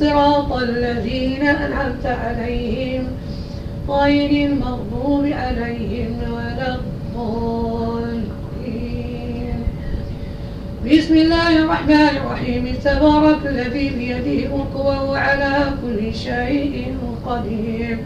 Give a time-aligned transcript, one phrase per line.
[0.00, 3.04] صراط الذين أنعمت عليهم
[3.88, 8.30] غير المغضوب عليهم ولا الضالين.
[10.86, 12.74] بسم الله الرحمن الرحيم.
[12.84, 17.98] تبارك الذي بيده وهو على كل شيء قدير.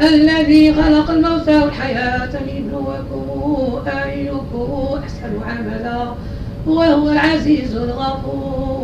[0.00, 3.26] الذي خلق الموت والحياة ليبلوكم
[3.86, 6.00] أيكم أحسن عملا.
[6.66, 8.83] وهو العزيز الغفور.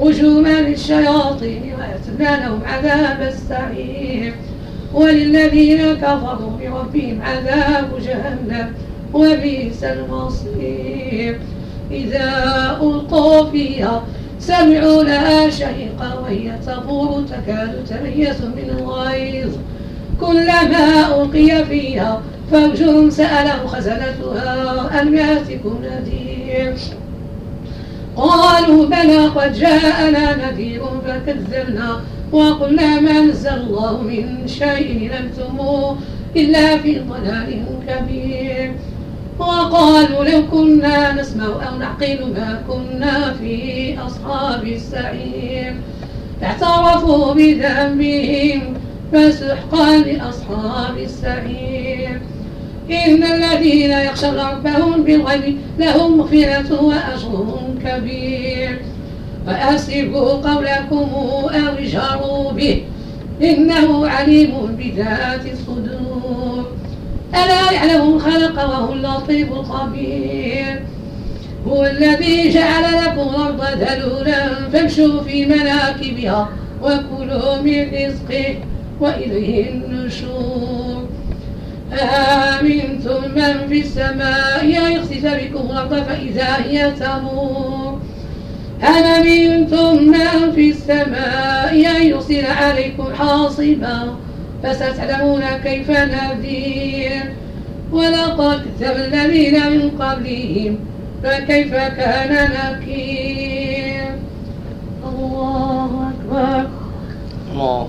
[0.00, 4.34] رجوما للشياطين وأتنا لهم عذاب السعير.
[4.94, 8.72] وللذين كفروا بربهم عذاب جهنم
[9.14, 11.38] وبئس المصير.
[11.90, 12.28] إذا
[12.82, 14.04] ألقوا فيها
[14.38, 19.56] سمعوا لها شهيقا وهي تفور تكاد تميز من الغيظ
[20.20, 26.74] كلما ألقي فيها فوج سألهم خزنتها أن يأتكم نذير.
[28.16, 32.00] قالوا بلى قد جاءنا نذير فكذبنا
[32.32, 35.58] وقلنا ما نزل الله من شيء أنتم
[36.36, 38.72] إلا في ضلال كبير.
[39.38, 45.76] وقالوا لو كنا نسمع أو نعقل ما كنا في أصحاب السعير.
[46.42, 48.74] اعترفوا بذنبهم
[49.12, 52.20] فسحقا لأصحاب السعير.
[52.90, 58.80] إن الذين يخشون ربهم بالغيب لهم مغفرة وأجر كبير.
[59.46, 62.82] فأسروا قولكم أو اجهروا به.
[63.42, 66.64] إنه عليم بذات الصدور.
[67.34, 70.82] ألا يعلم خلق وهو اللطيف الخبير.
[71.68, 76.48] هو الذي جعل لكم الأرض ذلولا فامشوا في مناكبها
[76.82, 78.54] وكلوا من رزقه
[79.00, 80.93] وإليه النشور.
[81.98, 87.98] أأمنتم من في السماء أن يخسف بكم الأرض فإذا هي تمور.
[88.80, 94.16] هل أمنتم من في السماء أن يرسل عليكم حاصبا
[94.62, 97.22] فستعلمون كيف نذير.
[97.92, 100.78] ولقد كذب الذين من قبلهم
[101.22, 104.04] فكيف كان نكير.
[105.08, 106.68] الله أكبر.
[107.52, 107.88] الله.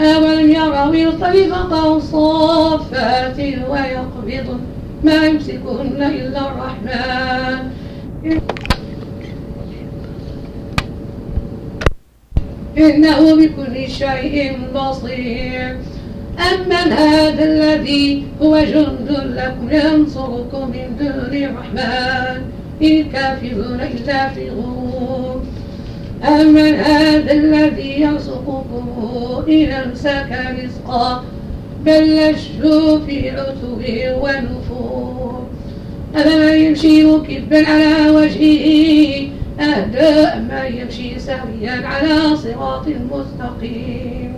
[0.00, 1.52] أولم يروا إلى الطريق
[1.98, 4.60] صافات ويقبضن
[5.04, 7.70] ما يمسكهن إلا الرحمن.
[12.78, 15.76] إنه بكل شيء بصير.
[16.38, 22.42] أمن هذا الذي هو جند لكم ينصركم من دون الرحمن.
[22.82, 25.33] إن الكافرون إلا في غرور.
[26.24, 28.86] أمن هذا الذي يرزقكم
[29.48, 31.24] إن أمسك رزقا
[31.86, 33.80] بل لجوا في عتو
[34.22, 35.46] ونفور
[36.16, 39.28] أفمن يمشي مكبا على وجهه؟
[39.60, 44.32] أهدى من يمشي سويا على صراط مستقيم.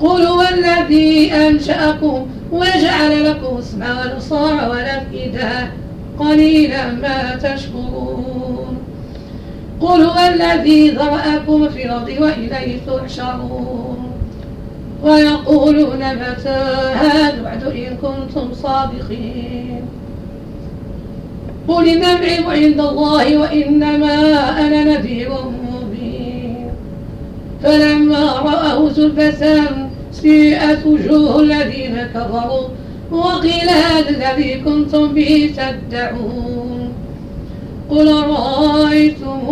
[0.00, 5.70] قل هو الذي أنشأكم وجعل لكم السمع والأبصار والأفئدة.
[6.18, 8.57] قليلا ما تشكرون.
[9.80, 13.98] قل هو الذي ذرأكم في الأرض وإليه تحشرون
[15.02, 16.60] ويقولون متى
[16.94, 19.82] هذا الوعد إن كنتم صادقين.
[21.68, 24.14] قل إنما العلم عند الله وإنما
[24.60, 25.30] أنا نذير
[25.74, 26.70] مبين.
[27.62, 29.62] فلما رأوا زلفة
[30.12, 32.68] سيئت وجوه الذين كفروا.
[33.10, 36.77] وقيل هذا الذي كنتم به تدعون.
[37.90, 39.48] قل رأيتم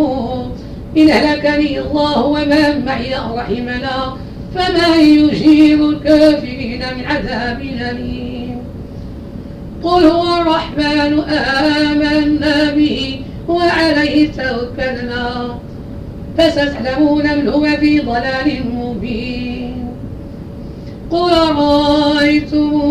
[0.97, 4.17] إن هلكني الله ومن معي رحمنا
[4.55, 8.57] فمن يجيب الكافرين من عذاب أليم.
[9.83, 15.57] قل هو الرحمن آمنا به وعليه توكلنا.
[16.37, 19.87] فستعلمون من هو في ضلال مبين.
[21.11, 22.81] قل رأيتم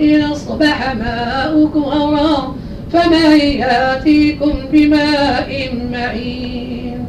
[0.00, 2.54] إن أصبح ماؤكم غورا
[2.92, 7.06] فمن يأتيكم بماء معين.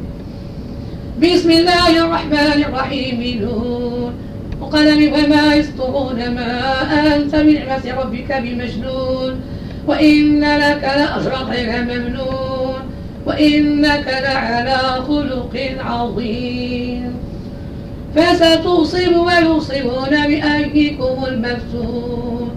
[1.21, 3.41] بسم الله الرحمن الرحيم.
[3.41, 4.13] نون.
[4.62, 6.71] وقلم وما يسطرون ما
[7.15, 9.41] أنت بنعمة ربك بمجنون.
[9.88, 12.79] وإن لك لأجرا غير ممنون.
[13.25, 17.18] وإنك لعلى خلق عظيم.
[18.15, 22.56] فستوصب ويوصبون بأيكم المفتون.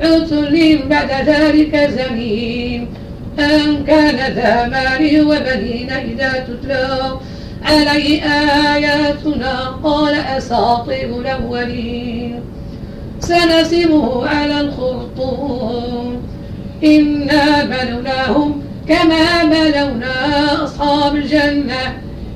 [0.00, 2.88] عتل بعد ذلك زميم
[3.38, 7.18] أن كان ذا مال وبنين إذا تتلى
[7.64, 9.54] عليه آياتنا
[9.84, 12.40] قال أساطير الأولين.
[13.20, 16.22] سنسمه على الخرطوم.
[16.84, 20.14] إنا بلوناهم كما بلونا
[20.64, 21.82] أصحاب الجنة.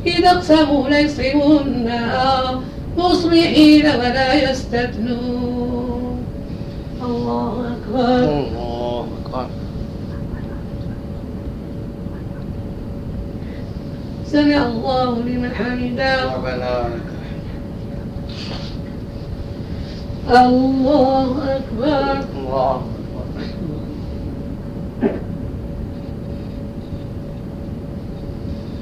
[0.06, 2.61] إذا اقسموا ليصرمنها
[2.99, 5.50] مصبحين ولا يستثنون.
[7.91, 8.19] أكبر.
[8.19, 9.47] الله أكبر.
[14.27, 16.35] سمع الله لمن حمده.
[16.35, 16.87] ربنا
[20.31, 22.25] الله أكبر.
[22.37, 22.83] الله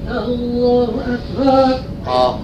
[0.08, 1.78] الله أكبر.
[2.06, 2.38] الله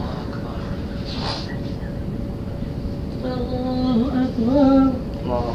[3.25, 4.93] الله أكبر.
[5.25, 5.55] الله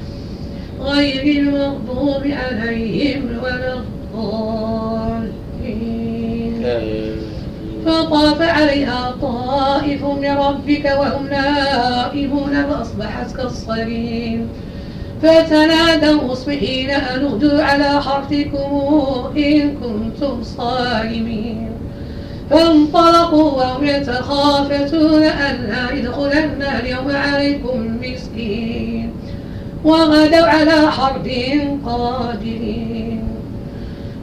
[0.81, 5.31] غير المغضوب عليهم ولا الضالين.
[7.85, 14.39] فطاف عليها طائف من ربك وهم نائمون فأصبحت كالصريم.
[15.23, 18.71] فتنادوا مصبحين أن اغدوا على حرثكم
[19.37, 21.69] إن كنتم صارمين.
[22.49, 28.80] فانطلقوا وهم يتخافتون ألا يدخلن اليوم عليكم مسكين.
[29.83, 31.27] وغدوا على حرب
[31.85, 33.23] قادرين.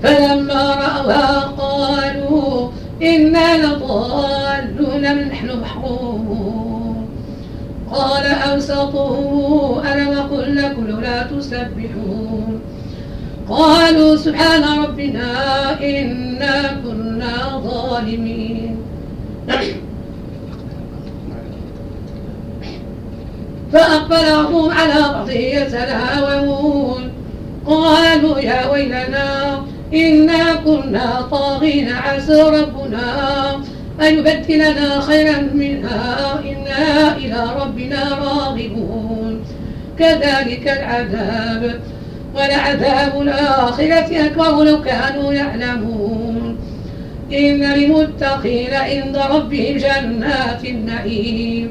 [0.02, 2.70] فلما رأوها قالوا
[3.02, 7.08] إنا لضالون نحن محرومون.
[7.90, 12.60] قال أوسطهم ألم أقل لكم لا تسبحون.
[13.48, 15.30] قالوا سبحان ربنا
[15.80, 17.34] إنا كنا
[17.64, 18.76] ظالمين.
[23.72, 27.10] فأقبل بعضهم على بعض يتلاومون.
[27.66, 29.62] قالوا يا ويلنا
[29.94, 33.54] إنا كنا طاغين عسى ربنا
[34.00, 36.40] أن يبدلنا خيرا منها.
[36.44, 39.44] إنا إلى ربنا راغبون.
[39.98, 41.80] كذلك العذاب
[42.34, 46.58] ولعذاب الآخرة أكبر لو كانوا يعلمون.
[47.32, 51.70] إن للمتقين عند ربهم جنات النعيم.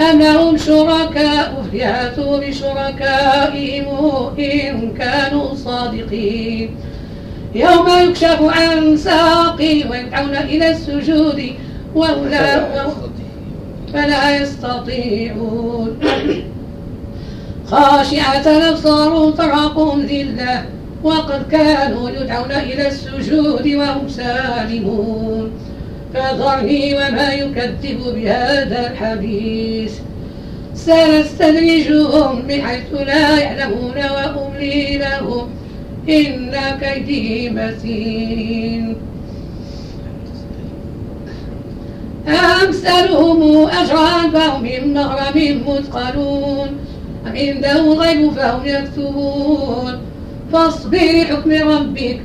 [0.00, 3.86] أم لهم شركاء فليأتوا بشركائهم
[4.38, 6.76] إن كانوا صادقين.
[7.54, 11.42] يوم يكشف عن ساق ويدعون إلى السجود
[11.94, 12.66] ولا
[13.92, 15.98] فلا يستطيعون.
[17.66, 20.64] خاشعة أبصار ترقهم ذلة
[21.02, 25.52] وقد كانوا يدعون إلى السجود وهم سالمون.
[26.14, 29.98] فذرني وما يكذب بهذا الحديث.
[30.74, 35.48] سنستدرجهم من حيث لا يعلمون وأملي لهم
[36.08, 38.96] إن كيدي متين.
[42.28, 46.68] أمثلهم أجرا فهم من مغرم مثقلون.
[47.26, 49.98] أم عندهم غيب فهم يكتبون.
[50.52, 52.20] فاصبر لحكم ربك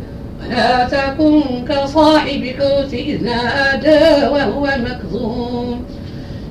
[0.46, 5.86] ولا تكن كصاحب الحوت إذ نادى وهو مكظوم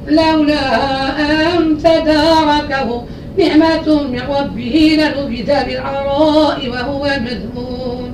[0.08, 3.04] لولا أن تداركه
[3.38, 8.12] نعمة من ربه لنبذ بالعراء وهو مذموم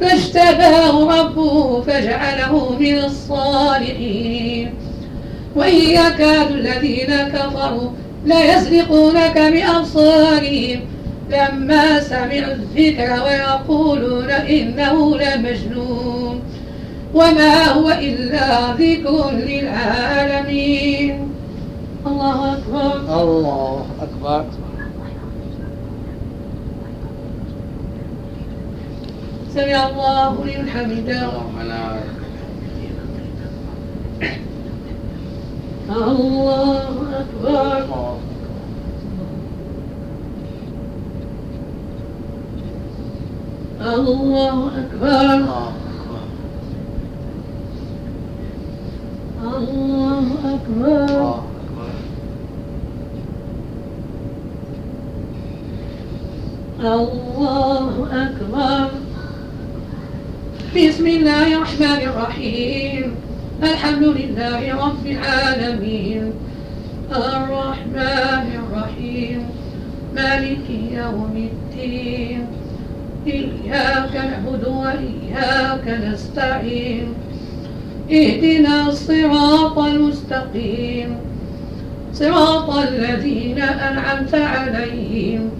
[0.00, 4.74] فاجتباه ربه فجعله من الصالحين.
[5.56, 7.90] وإن يكاد الذين كفروا
[8.24, 10.80] ليزلقونك بأبصارهم
[11.30, 16.42] لما سمعوا الذكر ويقولون إنه لمجنون
[17.14, 21.30] وما هو إلا ذكر للعالمين.
[22.06, 23.22] الله أكبر.
[23.22, 24.44] الله أكبر.
[29.54, 31.26] سمع الله لمن حمده.
[31.26, 32.00] ربنا.
[35.90, 36.82] الله
[37.20, 37.84] أكبر.
[37.84, 38.29] الله.
[43.80, 45.62] أكبر.
[49.42, 51.40] الله أكبر.
[56.80, 58.90] الله أكبر.
[60.76, 63.14] بسم الله الرحمن الرحيم.
[63.62, 66.32] الحمد لله رب العالمين.
[67.12, 69.50] الرحمن الرحيم.
[70.14, 72.59] مالك يوم الدين.
[73.26, 77.14] إياك نعبد وإياك نستعين.
[78.12, 81.16] اهدنا الصراط المستقيم.
[82.12, 85.50] صراط الذين أنعمت عليهم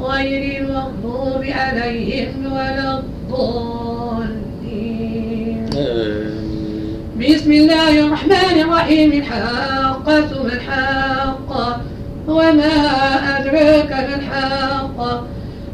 [0.00, 4.46] غير المغضوب عليهم ولا الضالين.
[7.20, 9.12] بسم الله الرحمن الرحيم.
[9.12, 11.80] الحاقة ما الحاقة
[12.28, 12.76] وما
[13.38, 15.26] أدراك ما الحاقة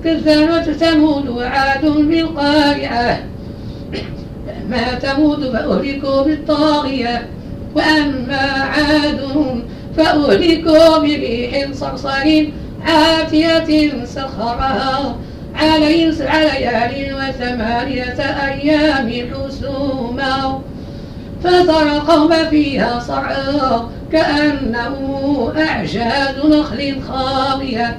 [0.04, 3.18] كذبت ثمود وعاد بالقارعة.
[4.46, 7.28] فما ثمود فأهلكوا بالطاغية
[7.74, 9.20] وأما عاد
[9.96, 12.46] فأهلكوا بريح صرصر
[12.86, 15.16] عاتية سخرها.
[15.54, 20.60] عليهم سبع ليال وثمانية أيام حسوما.
[21.44, 27.98] فترى القوم فيها صرعا كأنه أعجاز نخل خاوية.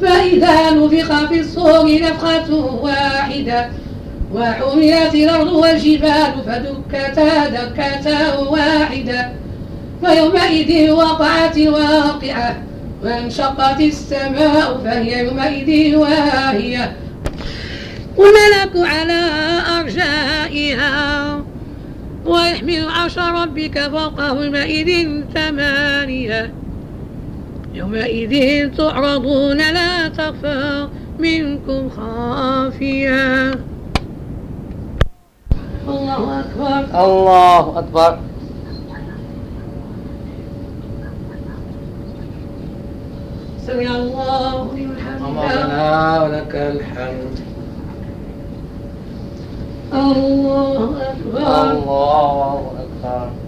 [0.00, 3.68] فإذا نفخ في الصور نفخة واحدة
[4.34, 9.32] وحملت الأرض والجبال فدكتا دكة واحدة.
[10.04, 12.62] فيومئذ وقعت الواقعة
[13.04, 16.96] وانشقت السماء فهي يومئذ واهية.
[18.16, 19.30] والملك على
[19.80, 21.42] أرجائها.
[22.26, 26.52] ويحمل عرش ربك فوقه يومئذ ثمانية.
[27.78, 28.34] يومئذ
[28.76, 33.50] تعرضون لا تخفى منكم خافية.
[35.88, 37.02] الله أكبر.
[37.02, 38.18] الله أكبر.
[43.66, 46.22] سمع الله لمن حمده.
[46.22, 47.36] ولك الحمد.
[49.92, 51.70] الله أكبر.
[51.70, 53.47] الله أكبر.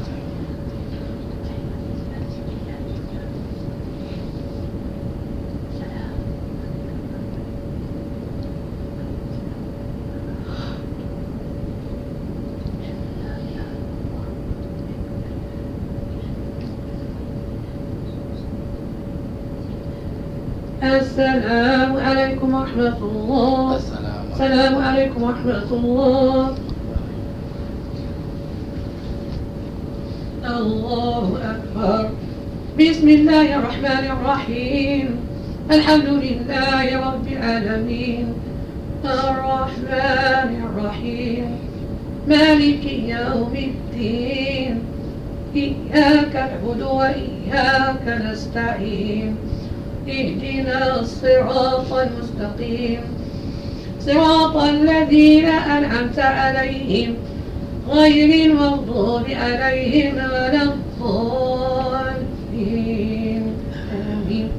[21.11, 23.75] السلام عليكم ورحمة الله.
[23.75, 24.75] السلام.
[24.75, 26.55] عليكم ورحمة الله.
[30.45, 32.09] الله أكبر.
[32.79, 35.19] بسم الله الرحمن الرحيم.
[35.71, 38.33] الحمد لله رب العالمين.
[39.05, 41.59] الرحمن الرحيم.
[42.27, 44.83] مالك يوم الدين.
[45.55, 49.35] إياك نعبد وإياك نستعين.
[50.07, 52.99] اهدنا الصراط المستقيم.
[53.99, 57.13] صراط الذين أنعمت عليهم
[57.89, 62.01] غير المغضوب عليهم ولا الضالين.
[64.13, 64.49] آمين.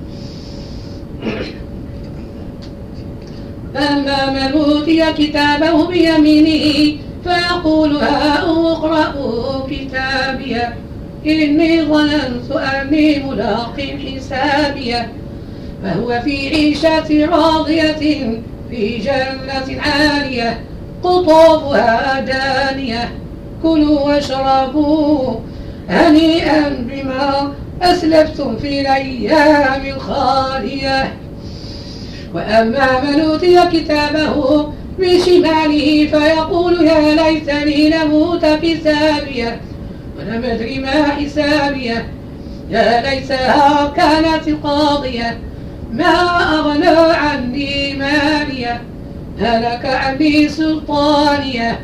[4.28, 10.74] من أوتي كتابه بيمينه فيقول هاؤم اقرءوا كتابيه
[11.26, 15.21] إني ظننت أني ملاق حسابيه
[15.82, 17.92] فهو في عيشة راضية
[18.70, 20.60] في جنة عالية
[21.02, 23.12] قطوفها دانية.
[23.62, 25.34] كلوا واشربوا.
[25.88, 31.12] هنيئا بما أسلفتم في الأيام الخالية.
[32.34, 34.66] وأما من أوتي كتابه
[34.98, 39.60] بشماله فيقول يا ليتني لموت كتابيه
[40.18, 42.06] ولم أدري ما حسابية.
[42.70, 45.38] يا ليتها كانت القاضية
[45.92, 46.14] ما
[46.58, 48.82] أغنى عني مالية
[49.40, 51.80] هلك عني سلطانية.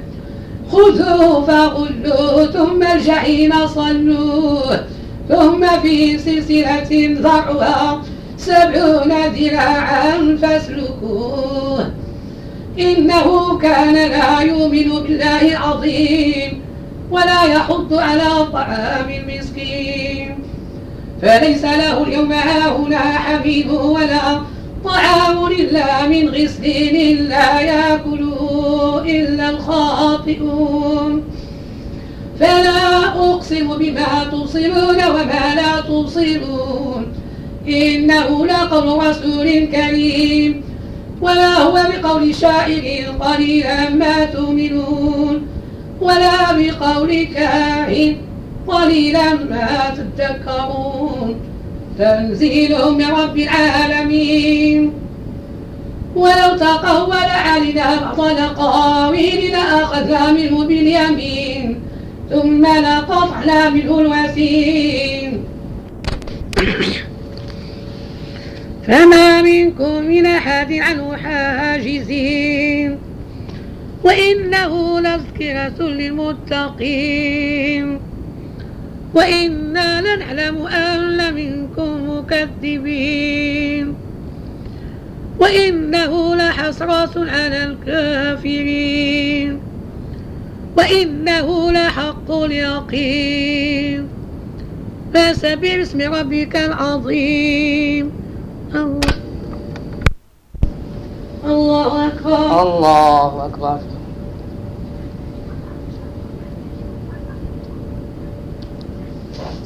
[0.73, 4.85] خذوه فغلوه ثم الجحيم صلوه
[5.29, 6.89] ثم في سلسلة
[7.21, 8.03] ذرعها
[8.37, 11.91] سبعون ذراعا فاسلكوه.
[12.79, 16.63] إنه كان لا يؤمن بالله العظيم
[17.11, 20.18] ولا يحض على طعام المسكين.
[21.23, 24.41] فليس له اليوم هاهنا حميم ولا
[24.85, 31.23] طعام إلا من غسلين لا يأكله إلا الخاطئون.
[32.41, 37.07] فلا أقسم بما تبصرون وما لا تبصرون.
[37.69, 40.63] إنه لقول رسول كريم.
[41.21, 45.47] ولا هو بقول شاعر قليلا ما تؤمنون.
[46.01, 48.17] ولا بقول كاهن
[48.69, 51.41] قليلا ما تذكرون
[51.99, 54.93] تنزيل من رب العالمين.
[56.17, 61.81] ولو تقول علينا بعض الأقاويل لأخذنا منه باليمين
[62.31, 65.45] ثم لقطعنا منه الوسيم
[68.87, 72.99] فما منكم من أحد عنه حاجزين.
[74.05, 77.29] وإنه لذكرة للمتقين.
[79.15, 83.95] وإنا لنعلم أن منكم مكذبين.
[85.41, 89.61] وإنه لحسرة على الكافرين.
[90.77, 94.09] وإنه لحق اليقين.
[95.15, 98.13] فسبح باسم ربك العظيم.
[101.45, 102.63] الله أكبر.
[102.63, 103.98] الله أكبر.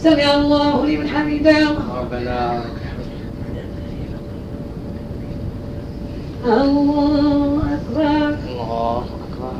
[0.02, 1.68] سمع الله لمن حمده.
[1.98, 2.62] ربنا
[6.46, 8.36] الله أكبر.
[8.48, 9.56] الله أكبر.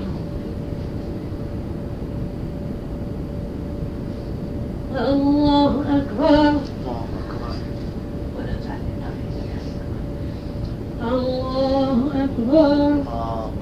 [5.12, 6.54] الله أكبر.
[11.02, 12.92] الله أكبر.
[12.92, 13.61] الله أكبر.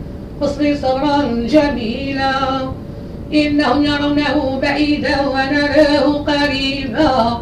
[0.41, 2.31] فاصبر صبرا جميلا.
[3.33, 7.41] إنهم يرونه بعيدا ونراه قريبا.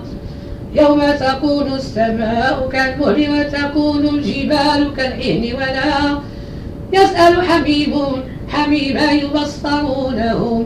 [0.76, 6.20] يوم تكون السماء كالمهل وتكون الجبال كالعهن ولا.
[6.94, 7.94] يسأل حبيب
[8.48, 10.66] حبيبا يبصرونه.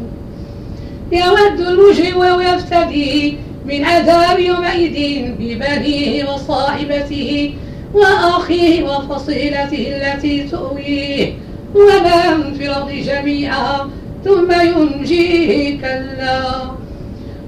[1.12, 4.98] يود المجرم ويفتدي من عذاب يومئذ
[5.40, 7.54] ببنيه وصاحبته
[7.94, 11.34] وأخيه وفصيلته التي تؤويه.
[11.76, 13.90] ومن في الأرض جميعا
[14.26, 16.42] ثم ينجيه كلا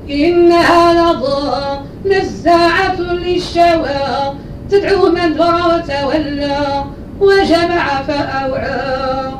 [0.09, 4.33] إنها لظى نزاعة للشوى.
[4.69, 6.83] تدعو من ذرى وتولى
[7.19, 9.31] وجمع فأوعى.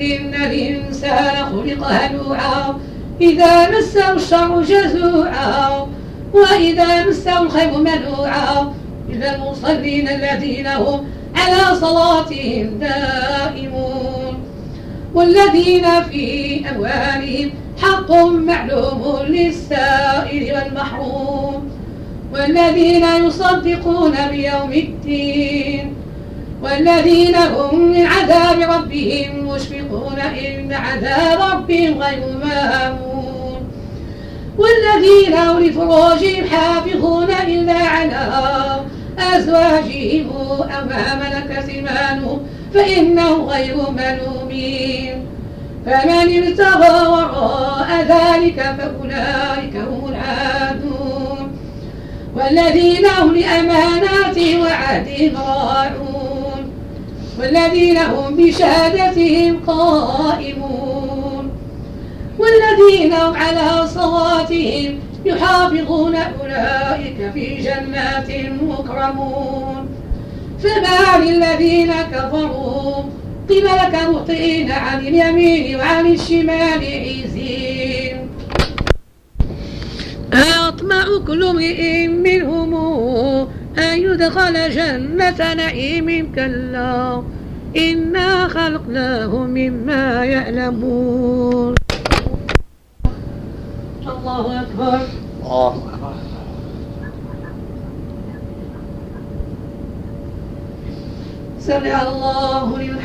[0.00, 2.78] إن الإنسان خلق هلوعا.
[3.20, 5.86] إذا مسه الشر جزوعا.
[6.32, 8.74] وإذا مسه الخير منوعا.
[9.08, 14.15] إلا المصلين الذين هم على صلاتهم دائمون.
[15.16, 17.50] والذين في أموالهم
[17.82, 21.70] حق معلوم للسائل والمحروم.
[22.32, 25.94] والذين يصدقون بيوم الدين.
[26.62, 33.60] والذين هم من عذاب ربهم مشفقون إن عذاب ربهم غير مامون.
[34.58, 38.20] والذين هم لفروجهم حافظون إلا على
[39.18, 42.40] أزواجهم أو ما ملكت إيمانهم
[42.74, 45.26] فإنهم غير ملومين.
[45.86, 51.58] فمن ابتغى وراء ذلك فأولئك هم العادون.
[52.36, 56.72] والذين هم لأماناتهم وعهدهم راعون
[57.40, 61.50] والذين هم بشهادتهم قائمون.
[62.38, 68.30] والذين هم على صلاتهم يحافظون أولئك في جنات
[68.62, 69.88] مكرمون.
[70.66, 72.94] فما للذين كفروا.
[73.50, 78.16] قبلك مهطئين عن اليمين وعن الشمال عزين.
[80.32, 82.74] أطمع كل امرئ منهم
[83.78, 87.22] أن يدخل جنة نعيم كلا.
[87.76, 91.74] إنا خلقناهم مما يعلمون.
[94.02, 95.00] الله أكبر.
[95.42, 96.35] الله أكبر.
[101.66, 102.98] سمع الله لمن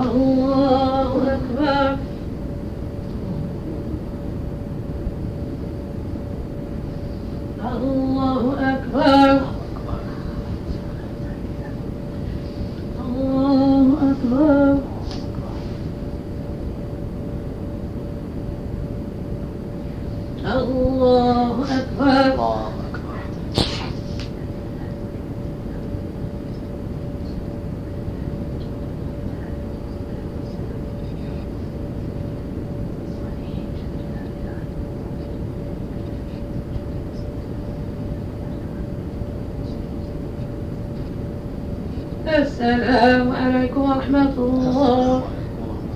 [0.00, 1.96] الله أكبر.
[7.72, 9.40] الله أكبر.
[13.06, 14.78] الله أكبر.
[20.44, 22.81] الله أكبر.
[42.32, 45.22] السلام عليكم ورحمة الله.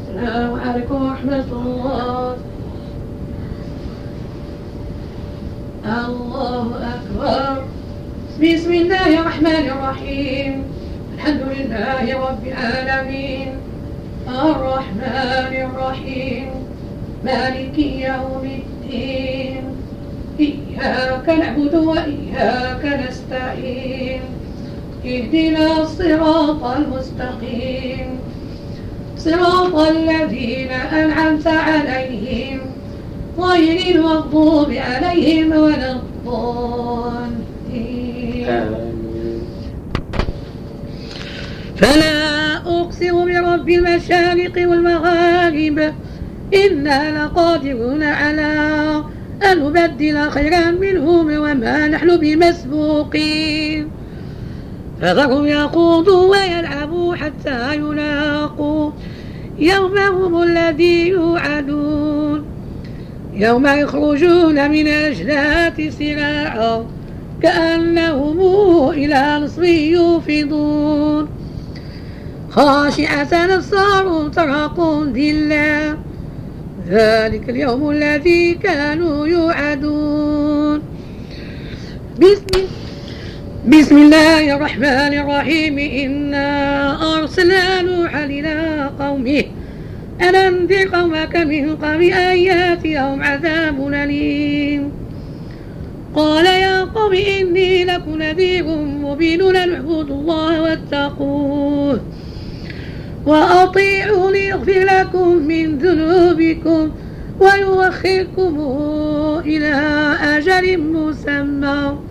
[0.00, 2.36] السلام عليكم ورحمة الله.
[5.86, 7.64] الله أكبر.
[8.42, 10.64] بسم الله الرحمن الرحيم.
[11.16, 13.48] الحمد لله رب العالمين.
[14.28, 16.48] الرحمن الرحيم.
[17.24, 19.64] مالك يوم الدين.
[20.40, 24.35] إياك نعبد وإياك نستعين.
[25.06, 28.18] اهدنا الصراط المستقيم.
[29.18, 32.60] صراط الذين أنعمت عليهم.
[33.38, 35.96] غير المغضوب عليهم ولا
[41.76, 45.94] فلا أقسم برب المشارق والمغارب.
[46.54, 48.52] إنا لقادرون على
[49.52, 53.95] أن نبدل خيرا منهم وما نحن بمسبوقين.
[55.00, 58.90] فذرهم يخوضوا ويلعبوا حتى يلاقوا.
[59.58, 62.44] يومهم الذي يوعدون.
[63.34, 66.86] يوم يخرجون من الأجداث سراعا
[67.42, 68.40] كأنهم
[68.90, 71.28] إلى نصب يوفضون.
[72.50, 75.96] خاشعة أبصار ترهقون ذلا
[76.88, 80.82] ذلك اليوم الذي كانوا يوعدون.
[82.20, 82.85] بسم
[83.66, 85.78] بسم الله الرحمن الرحيم.
[85.78, 89.44] إنا أرسلنا نوحا إلى قومه.
[90.22, 94.92] أن أنذر قومك من قبل أن يأتيهم عذاب أليم؟
[96.14, 98.64] قال يا قوم إني لكم نذير
[99.02, 99.56] مبين.
[99.56, 102.00] أن اعبدوا الله واتقوه
[103.26, 106.90] وأطيعوا ليغفر لكم من ذنوبكم
[107.40, 108.54] ويوخركم
[109.44, 109.74] إلى
[110.22, 112.05] أجل مسمى.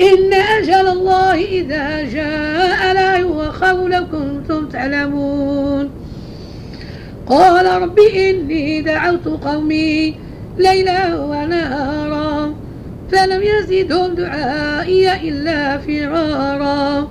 [0.00, 5.90] إن أجل الله إذا جاء لا يؤخر لو كنتم تعلمون.
[7.26, 10.14] قال رب إني دعوت قومي
[10.58, 12.54] ليلا ونهارا
[13.12, 17.08] فلم يزدهم دعائي إلا فرارا.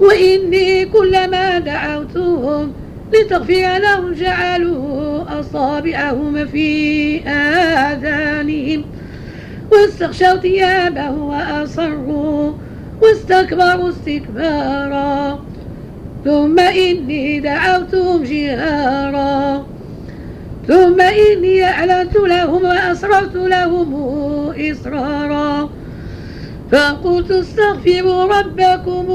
[0.00, 2.72] وإني كلما دعوتهم
[3.12, 8.84] لتغفر لهم جعلوا أصابعهم في آذانهم.
[9.72, 12.52] واستغشوا ثيابه وأصروا
[13.02, 15.40] واستكبروا استكبارا.
[16.24, 19.66] ثم إني دعوتهم جهارا.
[20.68, 23.94] ثم إني أعلنت لهم وأسررت لهم
[24.56, 25.70] إصرارا
[26.72, 29.06] فقلت استغفروا ربكم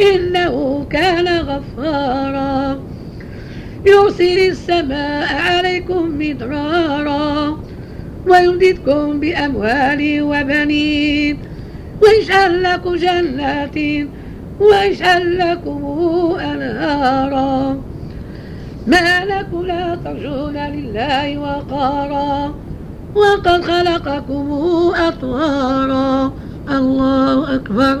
[0.00, 2.80] إنه كان غفارا.
[3.86, 7.58] يرسل السماء عليكم مدرارا.
[8.26, 11.38] ويمددكم بأموال وبنين
[12.02, 13.76] ويجعل لكم جنات
[14.60, 15.80] ويجعل لكم
[16.40, 17.76] أنهارا.
[18.86, 22.54] ما لكم لا ترجون لله وقارا
[23.14, 24.46] وقد خلقكم
[25.08, 26.32] أطوارا.
[26.70, 27.98] الله أكبر.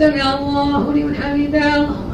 [0.00, 2.09] سمع الله لمن حمده.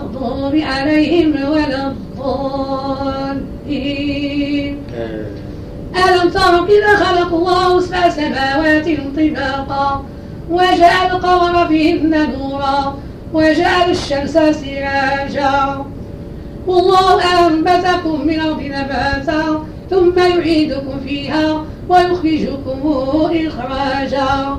[0.00, 3.66] المغضوب عليهم ولا الضالين.
[5.96, 10.04] ألم تر كذا خلق الله سبع سماوات طباقا
[10.50, 12.98] وجعل القمر فيهن نورا
[13.32, 15.84] وجعل الشمس سراجا؟
[16.66, 22.80] والله أنبتكم من أرض نباتا ثم يعيدكم فيها ويخرجكم
[23.46, 24.58] إخراجا.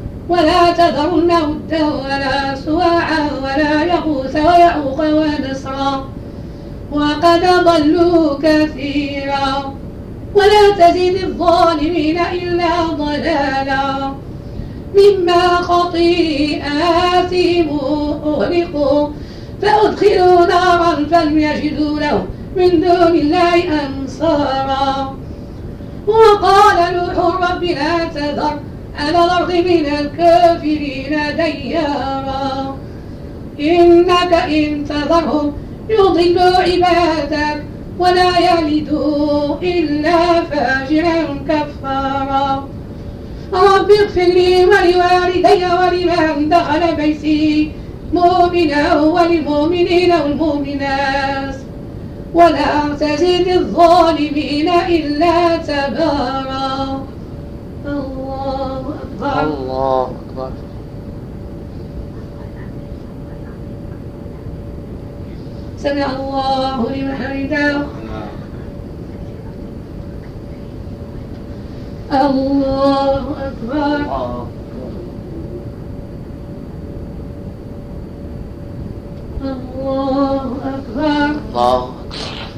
[0.31, 5.91] ولا تذرن ودا ولا سواعا ولا يغوث ويعوق ونسرا.
[6.91, 9.47] وقد ضلوا كثيرا.
[10.35, 13.85] ولا تزد الظالمين إلا ضلالا.
[14.99, 17.67] مما خطيئاتهم
[18.25, 19.01] أغرقوا
[19.61, 22.17] فأدخلوا نارا فلم يجدوا له
[22.57, 25.15] من دون الله أنصارا.
[26.07, 27.15] وقال نوح
[27.51, 28.55] رب لا تذر
[28.99, 32.77] على الأرض من الكافرين ديارا.
[33.59, 35.53] إنك إن تذرهم
[35.89, 37.63] يضلوا عبادك
[37.99, 42.67] ولا يلدوا إلا فاجرا كفارا.
[43.53, 47.71] رب اغفر لي ولوالدي ولمن دخل بيتي
[48.13, 51.55] مؤمنا وللمؤمنين والمؤمنات.
[52.33, 57.05] ولا تزد الظالمين إلا تبارا.
[57.85, 59.41] الله أكبر.
[59.43, 60.51] الله أكبر.
[65.77, 67.85] سمع الله لمن حمده.
[72.11, 73.95] الله أكبر.
[73.95, 74.47] الله
[80.63, 81.31] أكبر.
[81.55, 82.50] الله أكبر.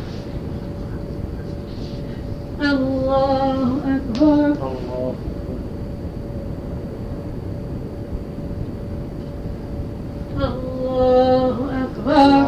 [2.63, 4.56] الله أكبر
[10.41, 12.47] الله أكبر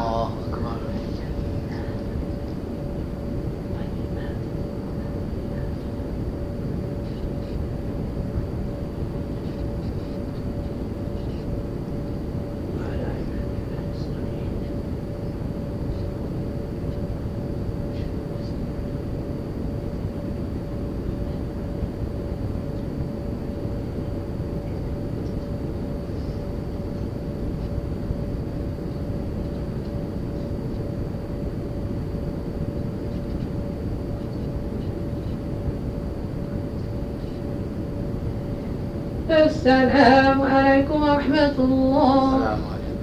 [39.66, 42.58] السلام عليكم ورحمة الله.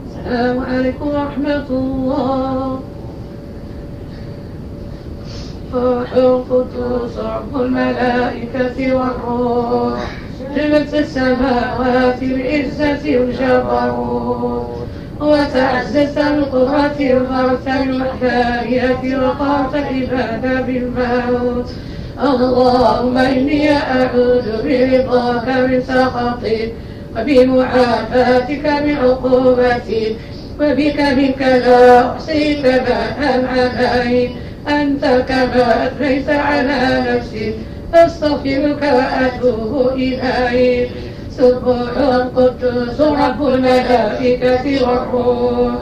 [0.07, 2.81] السلام عليكم ورحمة الله.
[5.75, 10.01] روح القدوس رب الملائكة والروح.
[10.57, 14.67] جبت السماوات بعزة الجبروت
[15.21, 21.71] وتعززت بالقدرة وغرت بالوحدانية وقرت العبادة بالموت.
[22.23, 26.73] اللهم إني أعوذ برضاك من سخطك
[27.17, 30.17] وبمعافاتك من عقوبتك
[30.61, 33.19] وبك منك لا أحصي ثناء
[33.79, 34.31] عليك
[34.69, 37.55] أنت كما أثنيت على نفسك
[37.95, 40.91] أستغفرك وأتوب إليك.
[41.37, 45.75] سبح القدوس رب الملائكة والروح.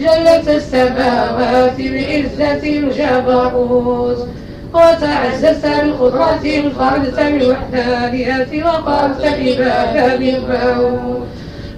[0.00, 4.28] جلت السماوات بعزة الجبروت.
[4.74, 11.26] وتعززت بالقدرة انفردت بالوحدانية وقرت العبادة بالموت.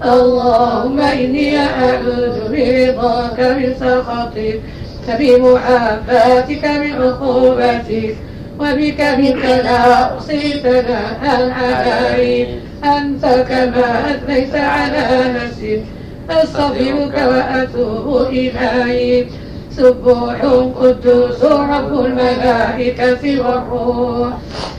[0.05, 4.61] اللهم إني أعوذ برضاك من سخطك
[5.07, 8.17] فبمعافاتك من عقوبتك
[8.61, 12.49] وبك منك لا أحصي ثناء عليك
[12.85, 15.83] أنت كما أثنيت على نفسك
[16.31, 19.29] أستغفرك وأتوب إليك.
[19.77, 20.39] سبوح
[20.81, 24.33] قدوس رب الملائكة والروح.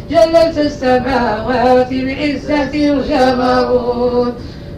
[0.09, 4.33] جلت السماوات بعزة الجبروت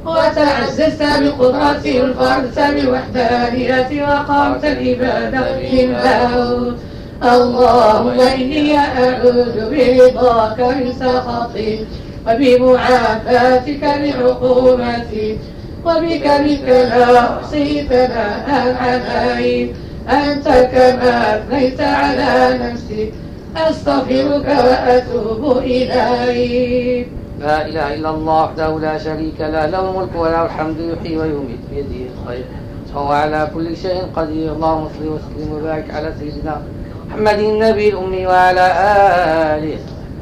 [0.05, 6.77] وتعززت بقدرة الفرد بالوحدانية وقامت العبادة بالموت.
[7.23, 11.79] اللهم إني أعوذ برضاك من سخطك
[12.27, 15.37] وبمعافاتك من عقوبتك
[15.85, 19.75] وبك منك لا أحصي ثناء عليك
[20.09, 23.11] أنت كما أثنيت على نفسك
[23.57, 27.07] أستغفرك وأتوب إليك.
[27.39, 32.09] لا إله إلا الله وحده لا شريك له له الملك وله الحمد يحيي ويميت بيده
[32.13, 32.45] الخير.
[32.95, 34.51] وهو على كل شيء قدير.
[34.51, 36.61] اللهم صل وسلم وبارك على سيدنا
[37.09, 38.65] محمد النبي الأمي وعلى
[39.57, 39.79] آله.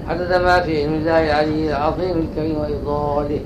[0.10, 3.40] عدد ما في علم الله العلي العظيم الكريم وإفضاله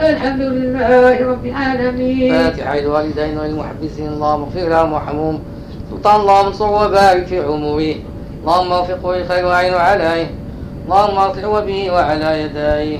[0.00, 2.32] الحمد لله رب العالمين.
[2.32, 4.08] فاتحة الوالدين والمحبسين.
[4.08, 5.40] اللهم اغفر لهم وارحمهم.
[5.90, 7.94] سلطان اللهم انصر وبارك في عمره
[8.40, 10.30] اللهم وفقه للخير وعين عليه.
[10.84, 12.98] اللهم اصلح به وعلى يديه.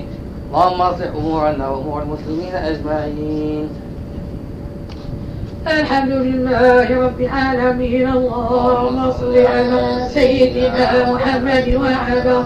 [0.50, 3.68] اللهم اصلح أمورنا وأمور المسلمين أجمعين.
[5.68, 8.08] الحمد لله رب العالمين.
[8.08, 12.44] اللهم صل على سيدنا محمد وعلى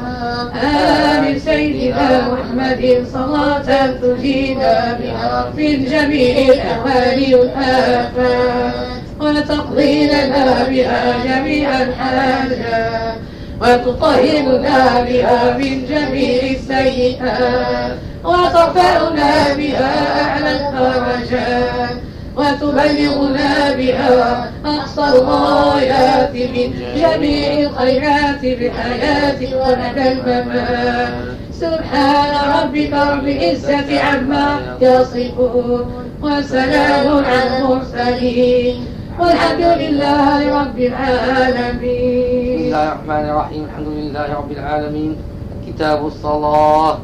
[0.63, 8.87] آل سيدنا محمد صلاة تجينا بها من جميع الأهوال والآفات.
[9.21, 13.17] وتقضي لنا بها جميع الحاجات
[13.61, 17.97] وتطهرنا بها من جميع السيئات.
[18.25, 19.93] وترفعنا بها
[20.25, 22.02] أعلى الدرجات.
[22.37, 31.13] وتبلغنا بها أقصى الغايات من جميع الخيرات في الحياة ومدى الممات.
[31.53, 35.87] سبحان ربك رب العزة عما يصفون
[36.23, 38.87] وسلام على المرسلين.
[39.21, 42.57] والحمد لله رب العالمين.
[42.57, 43.65] بسم الله الرحمن الرحيم.
[43.65, 45.17] الحمد لله رب العالمين.
[45.67, 46.99] كتاب الصلاة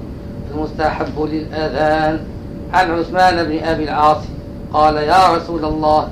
[0.54, 2.18] المستحب للأذان.
[2.72, 4.22] عن عثمان بن أبي العاص.
[4.72, 6.08] قال يا رسول الله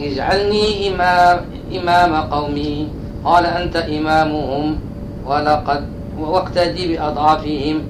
[0.00, 1.36] اجعلني إمام,
[1.72, 2.88] إمام قومي.
[3.24, 4.78] قال أنت إمامهم
[5.26, 5.88] ولقد
[6.18, 7.82] واقتدي بأضعافهم.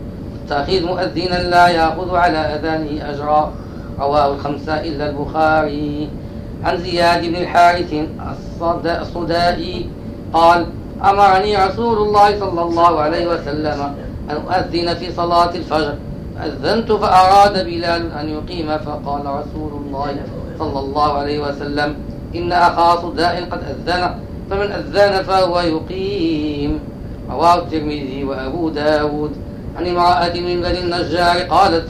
[0.48, 3.52] تأخذ مؤذنا لا يأخذ على أذانه أجرا.
[4.00, 6.08] رواه الخمسة إلا البخاري.
[6.64, 7.94] عن زياد بن الحارث
[8.86, 9.86] الصدائي
[10.32, 10.66] قال
[11.04, 13.80] أمرني رسول الله صلى الله عليه وسلم
[14.30, 15.94] أن أؤذن في صلاة الفجر.
[16.44, 20.16] أذنت فأراد بلال أن يقيم فقال رسول الله
[20.58, 21.96] صلى الله عليه وسلم
[22.34, 24.14] إن أخا صداء قد أذن
[24.50, 26.80] فمن أذن فهو يقيم.
[27.30, 29.32] رواه الترمذي وأبو داود.
[29.76, 31.88] عن امرأة من بني النجار قالت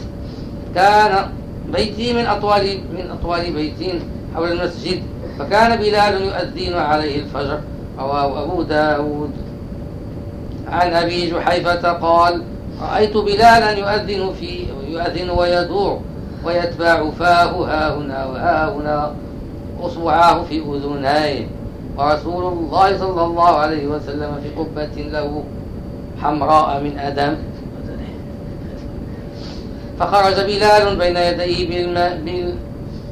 [0.74, 1.28] كان
[1.72, 4.02] بيتي من أطول من أطول بيت
[4.34, 5.02] حول المسجد
[5.38, 7.60] فكان بلال يؤذن عليه الفجر.
[7.98, 9.30] رواه أبو داود.
[10.68, 12.42] عن أبي جحيفة قال
[12.82, 16.00] رأيت بلالا يؤذن في يؤذن ويدور
[16.44, 19.14] ويتبع فاه ها هنا وها هنا
[19.82, 21.46] أصبعاه في أذنيه.
[21.98, 25.44] ورسول الله صلى الله عليه وسلم في قبة له
[26.22, 27.36] حمراء من أدم.
[30.00, 31.86] فخرج بلال بين يديه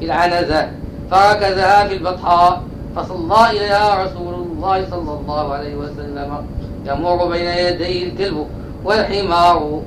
[0.01, 0.69] بالعنزة.
[1.11, 2.62] فركزها في البطحاء.
[2.97, 6.47] فصلى إليها رسول الله صلى الله عليه وسلم.
[6.87, 8.47] يمر بين يديه الكلب.
[8.85, 9.80] والحمار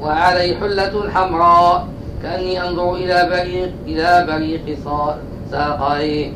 [0.00, 1.86] وعليه حلة حمراء.
[2.22, 4.78] كأني أنظر إلى بريق إلى بريق
[5.50, 6.32] ساقيه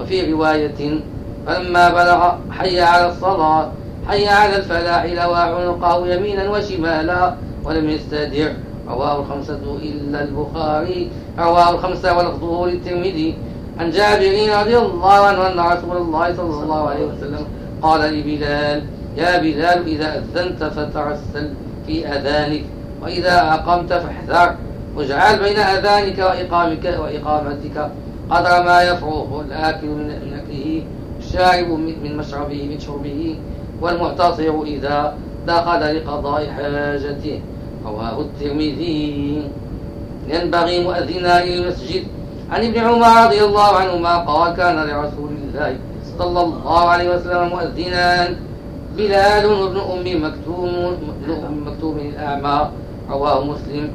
[0.00, 1.00] وفي رواية
[1.46, 3.70] فلما بلغ حي على الصلاة
[4.08, 7.34] حي على الفلاح لوى عنقه يمينا وشمالا
[7.64, 8.52] ولم يستدر
[8.88, 11.10] رواه الخمسة إلا البخاري.
[11.38, 13.34] رواه الخمسة والخطوه للترمذي.
[13.80, 17.46] عن جابر رضي الله عنه أن رسول الله صلى الله عليه وسلم
[17.82, 18.82] قال لبلال
[19.16, 21.54] يا بلال إذا أذنت فترسل
[21.86, 22.64] في أذانك
[23.02, 24.56] وإذا أقمت فاحذر.
[24.96, 27.76] واجعل بين أذانك وإقامك وإقامتك
[28.30, 30.82] قدر ما يفرغ الآكل من أكله
[31.18, 31.68] الشارب
[32.02, 33.36] من مشربه من شربه.
[33.80, 35.14] والمعتصر إذا
[35.46, 37.40] دخل لقضاء حاجته.
[37.84, 39.42] رواه الترمذي.
[40.28, 42.04] ينبغي مؤذنا للمسجد.
[42.50, 45.76] عن ابن عمر رضي الله عنهما قال كان لرسول الله
[46.18, 48.28] صلى الله عليه وسلم مؤذنا
[48.96, 50.96] بلال بن أم مكتوم
[51.48, 52.70] أم مكتوم الأعمى
[53.10, 53.90] رواه مسلم.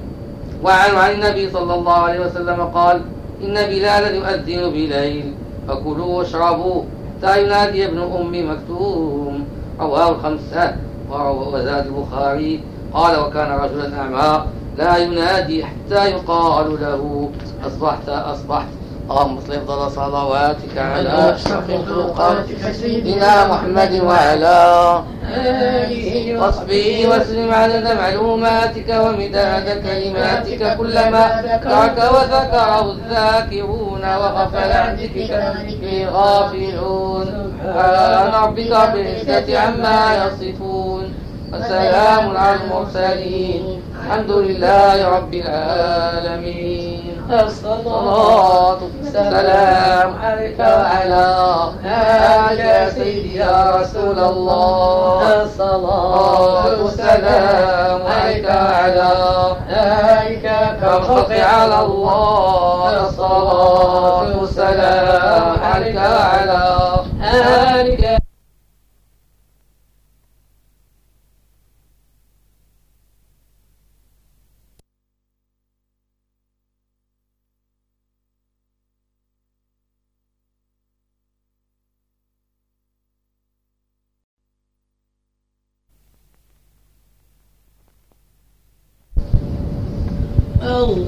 [0.64, 3.02] وعن عن النبي صلى الله عليه وسلم قال
[3.44, 5.34] إن بلالا يؤذن بليل
[5.68, 6.84] فكلوا واشربوا
[7.22, 9.46] حتى ينادي ابن أم مكتوم.
[9.80, 10.76] رواه الخمسة
[11.54, 12.60] وزاد البخاري.
[12.94, 14.46] قال وكان رجلا أعمى
[14.78, 17.30] لا ينادي حتى يقال له
[17.68, 18.68] أصبحت أصبحت
[19.08, 24.58] اللهم صل افضل صلواتك على أشرف مخلوقاتك سيدنا محمد وعلى
[25.34, 35.32] آله وصحبه وسلم عدد معلوماتك ومداد كلماتك كلما ذكرك وذكره الذاكرون وغفل عن ذكرك
[35.84, 37.28] الغافلون.
[37.64, 41.14] سبحان ربك رب العزة عما يصفون.
[41.54, 43.82] وسلام على المرسلين.
[44.04, 47.18] الحمد لله رب العالمين.
[47.32, 51.26] الصلاة والسلام عليك وعلى
[51.86, 55.44] آلك يا سيدي يا رسول الله.
[55.44, 59.12] الصلاة والسلام عليك وعلى
[59.70, 60.46] آلك
[60.82, 63.08] كالخلق على الله.
[63.08, 66.64] الصلاة والسلام عليك وعلى
[67.80, 68.27] آلك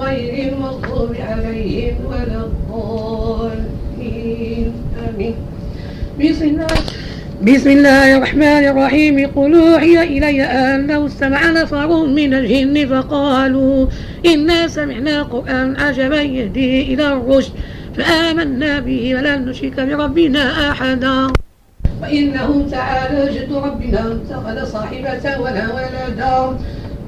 [0.00, 3.92] غير المغضوب عليهم ولا الضالين.
[5.08, 5.34] آمين.
[6.20, 6.66] بسم الله.
[7.42, 9.26] بسم الله الرحمن الرحيم.
[9.36, 13.86] قل أوحي إلي أنه استمع نفر من الجن فقالوا
[14.26, 17.52] إنا سمعنا قرآن عجبا يهدي إلى الرشد
[17.96, 21.32] فآمنا به ولن نشرك بربنا أحدا.
[22.02, 26.58] وإنه تعالى جد ربنا اتخذ صاحبة ولا ولدا.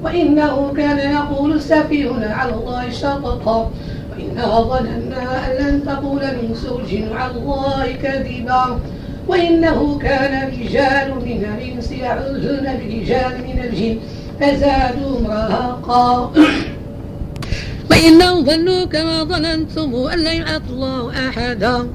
[0.07, 3.71] وإنه كان يقول سفيهنا على الله شططا.
[4.11, 8.79] وإنا ظننا أن لن تقول من سوج على الله كذبا.
[9.27, 13.97] وإنه كان رجال من الإنس يعوذون برجال من الجن
[14.39, 16.31] فزادوا رهقا
[17.91, 21.87] وإنهم ظنوا كما ظننتم أن لا يعط الله أحدا.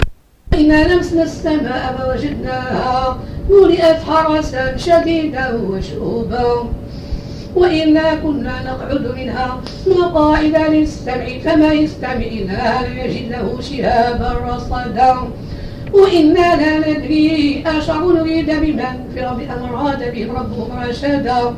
[0.54, 3.18] إنا لمسنا السماء فوجدناها
[3.50, 6.81] ملئت حرسا شديدا وشهوبا.
[7.56, 15.16] وإنا كنا نقعد منها مقاعد للسمع فما يستمع إلا يجد له شهابا رصدا.
[15.92, 21.54] وإنا لا ندري أشر نريد بمن في رب أراد بهم ربهم رشدا.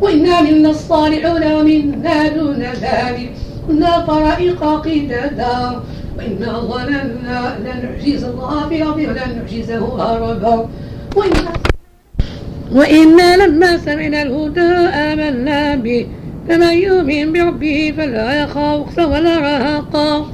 [0.00, 3.30] وإنا منا الصالحون ومنا دون ذلك.
[3.68, 5.80] كنا طرائق قددا
[6.18, 10.68] وإنا ظننا لن نعجز الله في الأرض ولن نعجزه هربا.
[11.16, 11.52] وإنا
[12.72, 16.06] وإنا لما سمعنا الهدى آمنا به
[16.48, 20.30] فمن يؤمن بربه فلا يخاف ولا رهقا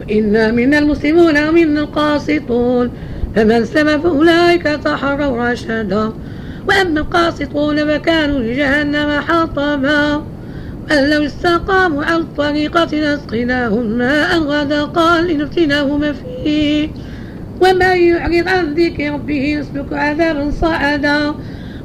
[0.00, 2.90] وإنا منا المسلمون ومنا القاسطون
[3.36, 6.12] فمن سلم فأولئك تحروا رشدا.
[6.68, 10.14] وأما القاسطون فكانوا لجهنم حطبا
[10.92, 16.88] أن لو استقاموا على الطريقة لاسقناهم ماء غدقا لنفتناهم فيه.
[17.60, 21.34] ومن يعرض عن ذكر ربه يسلك عذابا صعدا.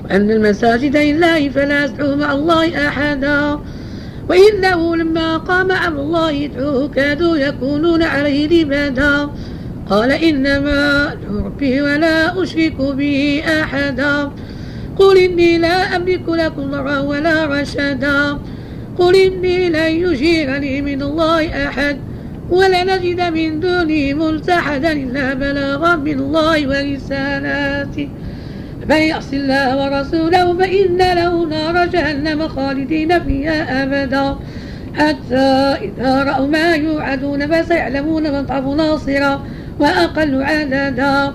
[0.09, 3.59] وأن المساجد لله فلا يدعو مع الله أحدا.
[4.29, 9.29] وإنه لما قام أمر الله يدعوه كادوا يكونون عليه لبادا
[9.89, 14.31] قال إنما أدعو ربي ولا أشرك به أحدا.
[14.97, 18.39] قل إني لا أملك لكم ضرا ولا رشدا.
[18.97, 21.97] قل إني لن يجيرني من الله أحد.
[22.49, 28.09] ولا نجد من دونه ملتحدا إلا بلاغا من الله ورسالاته
[28.89, 34.35] من يعص الله ورسوله فإن له نار جهنم خالدين فيها أبدا.
[34.93, 35.47] حتى
[35.87, 39.45] إذا رأوا ما يوعدون فسيعلمون من ضعف ناصرا
[39.79, 41.33] وأقل عددا.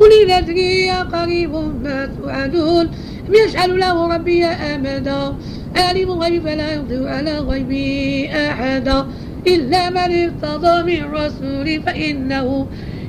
[0.00, 1.52] قل إن أدري قريب
[1.84, 2.90] ما توعدون
[3.34, 5.34] يجعل له ربي أمدا
[5.76, 9.06] عالم الغيب فلا يضيع على غيبه أحدا
[9.46, 12.66] إلا من ارتضى من رسول فإنه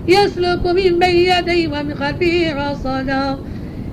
[0.07, 3.38] يسلك من بين يديه ومن خلفه رصدا.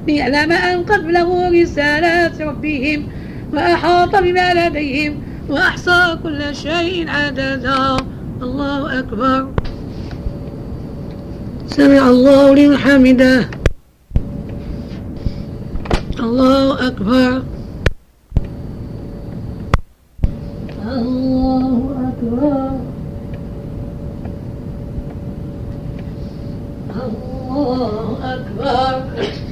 [0.07, 3.07] ليعلم أن قد له رسالات ربهم
[3.53, 7.97] وأحاط بما لديهم وأحصى كل شيء عددا.
[8.43, 9.49] الله أكبر.
[11.67, 13.51] سمع الله لمن حمده.
[16.21, 17.43] الله أكبر.
[20.87, 22.71] الله أكبر.
[26.97, 29.52] الله أكبر.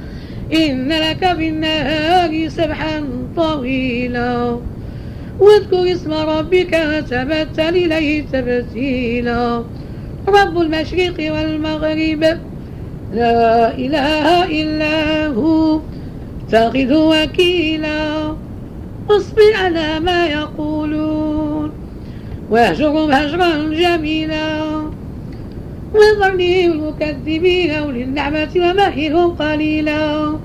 [0.53, 3.03] إن لك بالنهار سبحا
[3.35, 4.57] طويلا.
[5.39, 9.63] واذكر اسم ربك وتبتل إليه تبتيلا.
[10.27, 12.23] رب المشرق والمغرب
[13.13, 15.79] لا إله إلا هو
[16.47, 18.35] اتخذ وكيلا.
[19.09, 21.71] واصبر على ما يقولون
[22.49, 24.81] واهجرهم هجرا جميلا.
[25.93, 30.39] وذرني المكذبين أولي النعمة ومهلهم قليلا.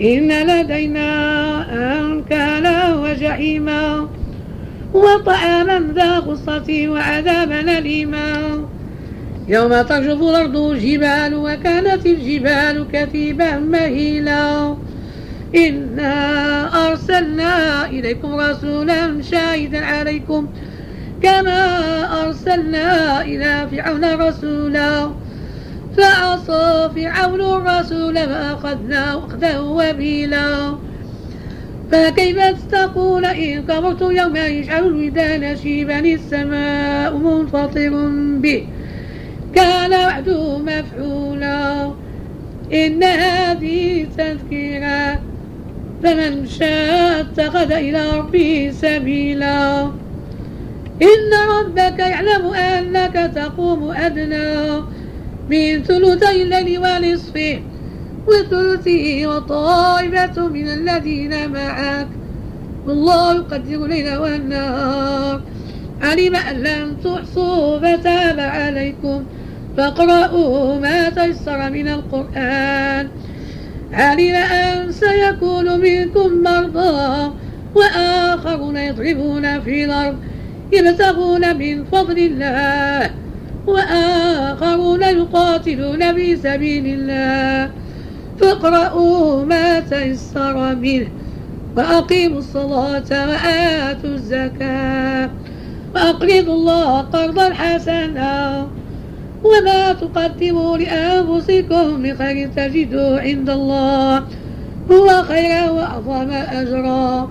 [0.00, 1.10] إن لدينا
[2.00, 4.08] أنكالا وجحيما
[4.94, 8.28] وطعاما ذا غصة وعذابا أليما.
[9.48, 14.76] يوم ترجف الأرض الجبال وكانت الجبال كثيبا مهيلا.
[15.56, 16.16] إنا
[16.88, 20.48] أرسلنا إليكم رسولا شاهدا عليكم
[21.22, 21.62] كما
[22.22, 25.10] أرسلنا إلى فرعون رسولا.
[25.96, 30.74] فعصى فرعون الرسول فأخذنا أخذه وبيلا.
[31.92, 37.90] فكيف تتقون إن كبرت يوم يجعل الودان شيبا السماء منفطر
[38.42, 38.66] به؟
[39.54, 41.90] كان وعده مفعولا.
[42.72, 45.20] إن هذه تذكرة
[46.02, 49.90] فمن شاء اتخذ إلى ربه سبيلا.
[51.02, 54.80] إن ربك يعلم أنك تقوم أدنى
[55.50, 57.62] من ثلثي الليل ونصفه
[58.26, 62.08] وثلثه وطائفة من الذين معك.
[62.86, 65.40] والله يقدر الليل والنهار.
[66.02, 69.24] علم أن لم تحصوا فتاب عليكم.
[69.76, 73.08] فاقرؤوا ما تيسر من القرآن.
[73.92, 77.32] علم أن سيكون منكم مرضى
[77.74, 80.16] وآخرون يضربون في الأرض.
[80.72, 83.10] يبتغون من فضل الله
[83.66, 87.70] وآخرون يقاتلون في سبيل الله.
[88.40, 91.08] فاقرؤوا ما تيسر منه
[91.76, 95.30] وأقيموا الصلاة وآتوا الزكاة.
[95.94, 98.66] وأقرضوا الله قرضا حسنا
[99.44, 104.22] وما تقدموا لأنفسكم من خير تجدوا عند الله.
[104.92, 107.30] هو خيرا وأعظم أجرا.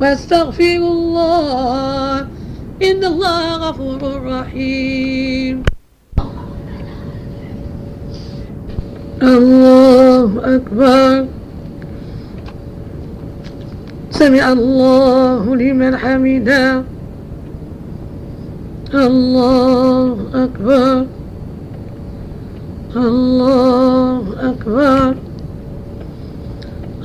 [0.00, 2.39] واستغفروا الله.
[2.82, 5.62] إن الله غفور رحيم.
[9.22, 11.26] الله أكبر.
[14.10, 16.82] سمع الله لمن حمده.
[18.94, 21.06] الله أكبر.
[22.96, 25.14] الله أكبر.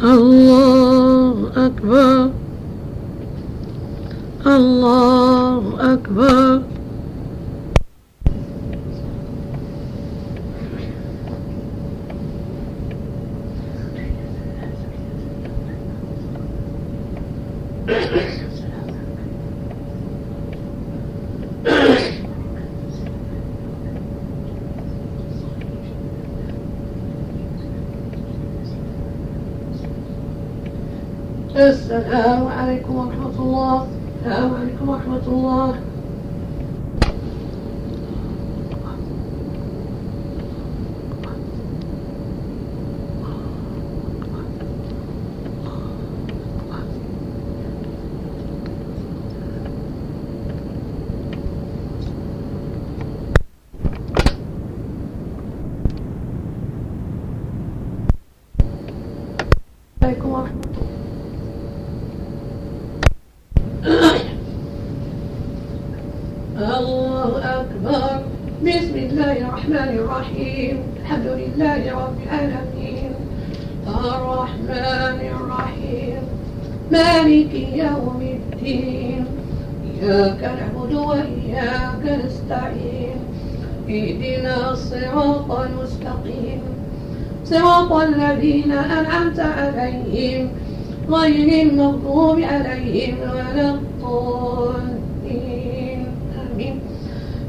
[0.03, 2.44] الله أكبر.
[4.47, 6.61] الله أكبر
[31.55, 33.87] السلام عليكم ورحمة الله
[34.25, 35.75] السلام عليكم ورحمة الله
[60.01, 60.61] عليكم ورحمة
[66.57, 68.21] الله أكبر
[68.63, 73.11] بسم الله الرحمن الرحيم الحمد لله رب العالمين
[73.87, 76.17] الرحمن الرحيم
[76.91, 79.25] مالك يوم الدين
[80.01, 83.17] إياك نعبد وإياك نستعين
[83.89, 86.61] اهدنا الصراط المستقيم
[87.45, 90.49] صراط الذين أنعمت عليهم
[91.09, 95.19] غير المغضوب عليهم ولا الضالين.
[96.41, 96.75] آمين.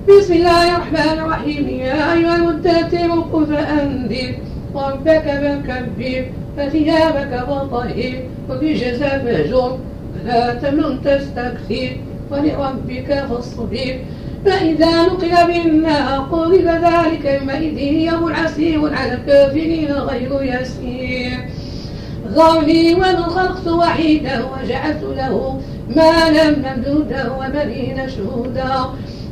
[0.09, 1.68] بسم الله الرحمن الرحيم.
[1.68, 4.34] يا أيها المدثر قم فأنذر.
[4.74, 6.24] وربك فكبر
[6.57, 8.12] فثيابك فطهر
[8.51, 9.78] وبجزى فاهجر
[10.14, 11.90] ولا تمنن تستكثر
[12.30, 13.94] ولربك فاصبر.
[14.47, 21.38] فإذا نقل بالناقور فذلك يومئذ يوم عسير على الكافرين غير يسير.
[22.34, 25.61] ذرني ومن خلقت وحيدا وجعلت له
[25.97, 28.74] مالا ممدودا وبنين شهودا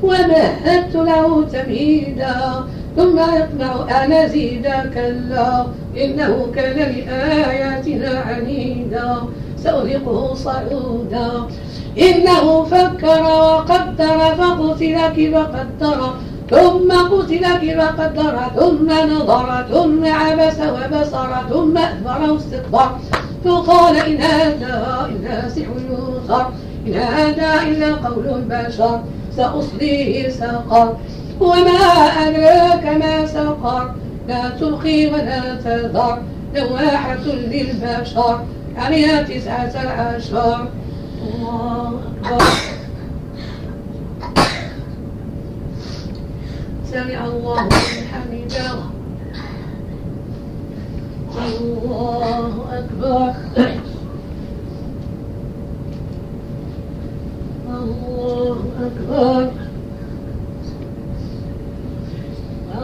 [0.03, 2.65] ومهدت له تمهيدا.
[2.97, 9.17] ثم يطمع أن أزيد كلا إنه كان لآياتنا عنيدا.
[9.65, 11.31] سأذقه صعودا.
[11.99, 16.15] إنه فكر وقدر فقتل كيف قدر
[16.51, 22.91] ثم قتل كيف قدر ثم نظر ثم عبس وبصر ثم أدبر واستكبر.
[23.45, 26.45] فقال إن هذا إلا سحر يوصر
[26.87, 29.01] إن هذا إلا قول البشر
[29.37, 30.97] سأصليه سقر.
[31.41, 31.81] وما
[32.27, 33.91] أدراك ما سقر
[34.29, 36.19] لا تلقي ولا تذر
[36.55, 38.41] لواحة للبشر
[38.77, 40.67] عليها تسعة عشر؟
[41.25, 42.45] الله أكبر.
[46.91, 47.69] سمع الله
[48.13, 48.75] حمده
[51.47, 53.35] الله أكبر
[57.69, 59.51] الله أكبر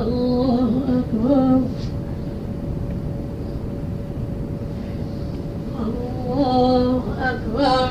[0.00, 1.60] الله أكبر.
[5.80, 7.90] الله أكبر.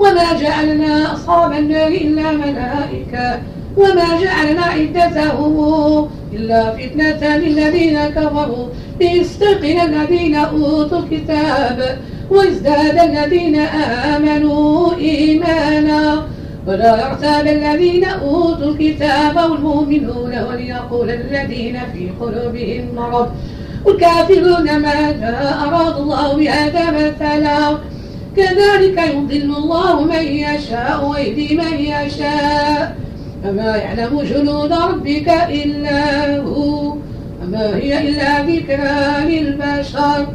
[0.00, 3.40] وما جعلنا أصحاب النار إلا ملائكة.
[3.76, 8.66] وما جعلنا عدتهم إلا فتنة للذين كفروا.
[9.00, 11.98] ليستقل الذين أوتوا الكتاب
[12.30, 13.56] وازداد الذين
[14.14, 16.22] آمنوا إيمانا.
[16.66, 23.28] ولا يرتاب الذين أوتوا الكتاب والمؤمنون وليقول الذين في قلوبهم مرض.
[23.84, 25.34] والكافرون ماذا
[25.66, 27.78] أراد الله بهذا مثلا.
[28.36, 32.96] كذلك يضل الله من يشاء ويهدي من يشاء.
[33.44, 36.94] فما يعلم جنود ربك إلا هو
[37.42, 40.26] وما هي إلا ذكرى للبشر.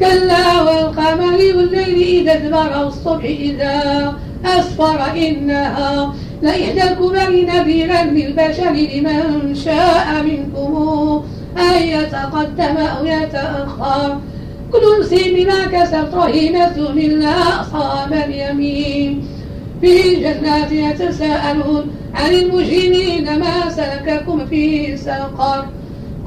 [0.00, 4.14] كلا والقمر والليل إذا أدبر والصبح إذا
[4.44, 11.24] أسفر إنها لإحدى الكبر نذيرا للبشر لمن شاء منكم
[11.58, 14.18] أن يتقدم أو يتأخر.
[14.72, 19.28] كل نفس بما كسبت رهينة إلا أصحاب اليمين.
[19.80, 25.66] في جنات يتساءلون عن المجرمين ما سلككم في سقر.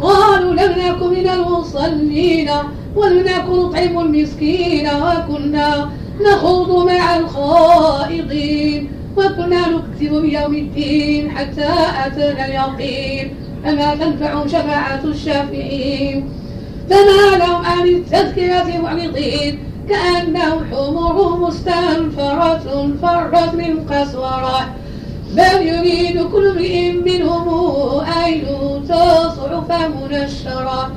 [0.02, 2.50] قالوا لم نكن من المصلين
[2.96, 5.90] ولم نكن نطعم المسكين وكنا
[6.22, 8.92] نخوض مع الخائضين.
[9.18, 11.70] وكنا نكذب بيوم الدين حتى
[12.06, 13.34] أتانا اليقين.
[13.64, 16.30] فما تنفعهم شفاعة الشافعين.
[16.94, 24.76] فما لهم عن التذكرة معرضين كأنهم حمر مستنفرة فرت من قسورة.
[25.32, 30.92] بل يريد كل امرئ منهم أن يؤتى صحفا منشرة.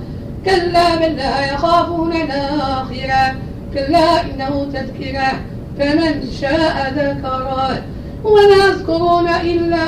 [0.44, 3.34] كلا بل لا يخافون الآخرة
[3.74, 5.32] كلا إنه تذكرة
[5.78, 7.82] فمن شاء ذكره.
[8.24, 9.86] ولا يذكرون إلا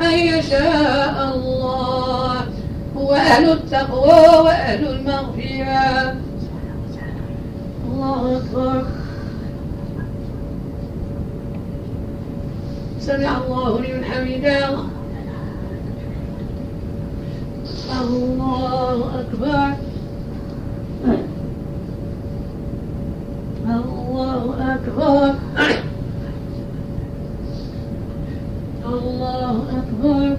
[0.00, 2.57] أن يشاء الله.
[2.98, 6.14] هو أهل التقوى وأهل المغفرة.
[7.88, 8.84] الله أكبر.
[13.00, 14.68] سمع الله لمن حمده.
[18.02, 19.74] الله أكبر.
[23.66, 25.34] الله أكبر.
[28.86, 30.36] الله أكبر.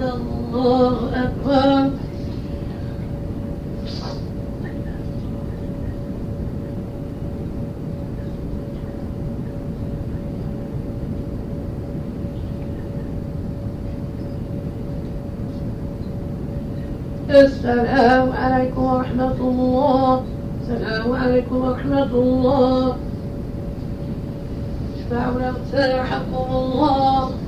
[0.00, 1.90] الله أكبر.
[17.30, 20.22] السلام عليكم ورحمة الله.
[20.62, 22.96] السلام عليكم ورحمة الله.
[24.96, 25.38] اشفعوا
[25.96, 27.47] يرحمكم الله.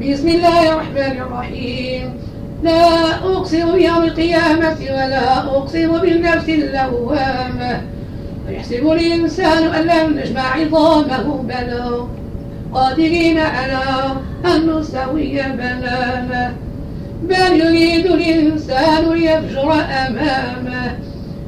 [0.00, 2.14] بسم الله الرحمن الرحيم.
[2.62, 7.82] لا أقسم بيوم القيامة ولا أقسم بالنفس اللوامة.
[8.48, 12.06] يحسب الإنسان أن لم نجمع عظامه بلى
[12.74, 13.82] قادرين على
[14.44, 16.54] أن نسوي بنانه.
[17.22, 20.98] بل يريد الإنسان ليفجر أمامه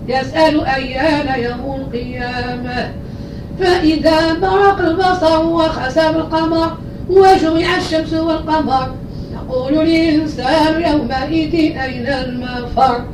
[0.09, 2.93] يسأل أيان يوم القيامة.
[3.61, 6.77] فإذا برق البصر وخسف القمر
[7.11, 8.95] وجمع الشمس والقمر
[9.33, 13.05] يقول الإنسان يومئذ أين المفر؟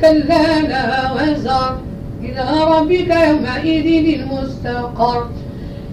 [0.00, 1.78] كلا لا وزر.
[2.22, 5.28] إلى ربك يومئذ المستقر.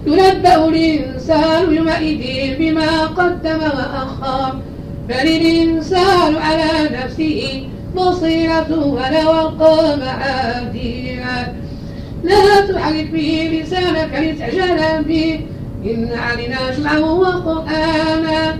[0.06, 4.54] ينبأ الإنسان يومئذ بما قدم وأخر.
[5.08, 11.52] بل الإنسان على نفسه بصيرة ولو ألقى معاذيره
[12.24, 15.40] لا تحرك به لسانك لتعجل به.
[15.84, 18.56] إن علينا جمعه وقرآنا.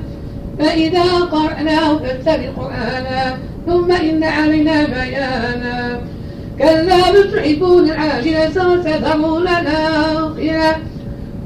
[0.58, 3.38] فإذا قرأناه فاتبع قرآنا.
[3.66, 6.00] ثم إن علينا بيانا.
[6.58, 10.76] كلا بل تحبون العاجلة وتذرون الآخرة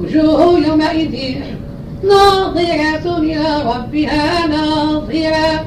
[0.01, 1.35] وجوه يومئذ
[2.05, 5.67] ناظرة إلى ربها ناظرة.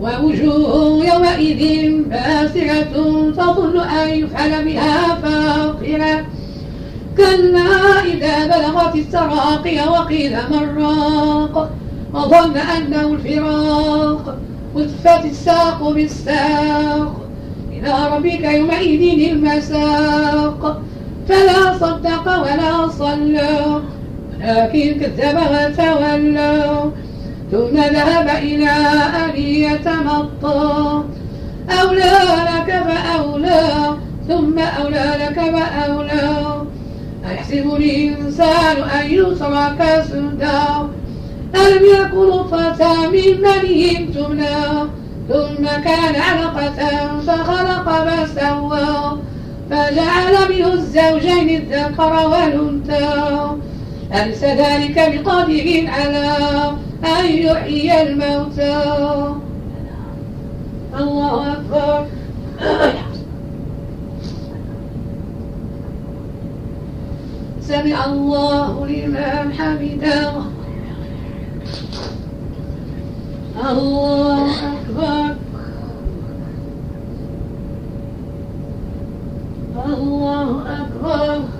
[0.00, 1.62] ووجوه يومئذ
[2.10, 2.92] باسرة
[3.36, 6.26] تظن أن يفعل بها فاقرة.
[7.16, 11.70] كلا إذا بلغت التراقي وقيل من راق
[12.14, 14.36] وظن أنه الفراق.
[14.74, 17.20] وتفت الساق بالساق
[17.72, 20.82] إلى ربك يومئذ المساق.
[21.28, 23.82] فلا صدق ولا صلى
[24.40, 26.90] ولكن كذب وتولى.
[27.50, 31.04] ثم ذهب إلى أهله يتمطى.
[31.82, 32.18] أولى
[32.50, 33.96] لك فأولى
[34.28, 36.62] ثم أولى لك فأولى.
[37.30, 40.62] أيحسب الإنسان أن يترك سدى.
[41.54, 44.58] ألم يكن نطفة من مني تمنى
[45.28, 46.80] ثم كان علقة
[47.26, 49.18] فخلق فسوى.
[49.70, 53.10] فجعل منه الزوجين الذكر والأنثى.
[54.14, 56.36] أليس ذلك بقادر على؟
[57.04, 58.82] أن يحيي الموتى.
[61.00, 62.06] الله أكبر.
[67.60, 70.32] سمع الله لمن حمده.
[73.70, 75.34] الله أكبر.
[79.86, 81.59] الله أكبر.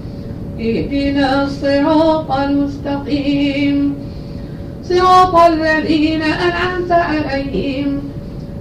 [0.61, 3.95] اهدنا الصراط المستقيم.
[4.83, 8.01] صراط الذين أنعمت عليهم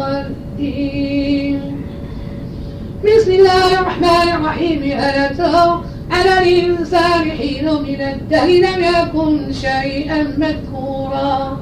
[3.03, 4.82] بسم الله الرحمن الرحيم.
[4.84, 11.58] ألا ترى على الإنسان حين من الدهر لم يكن شيئا مذكورا.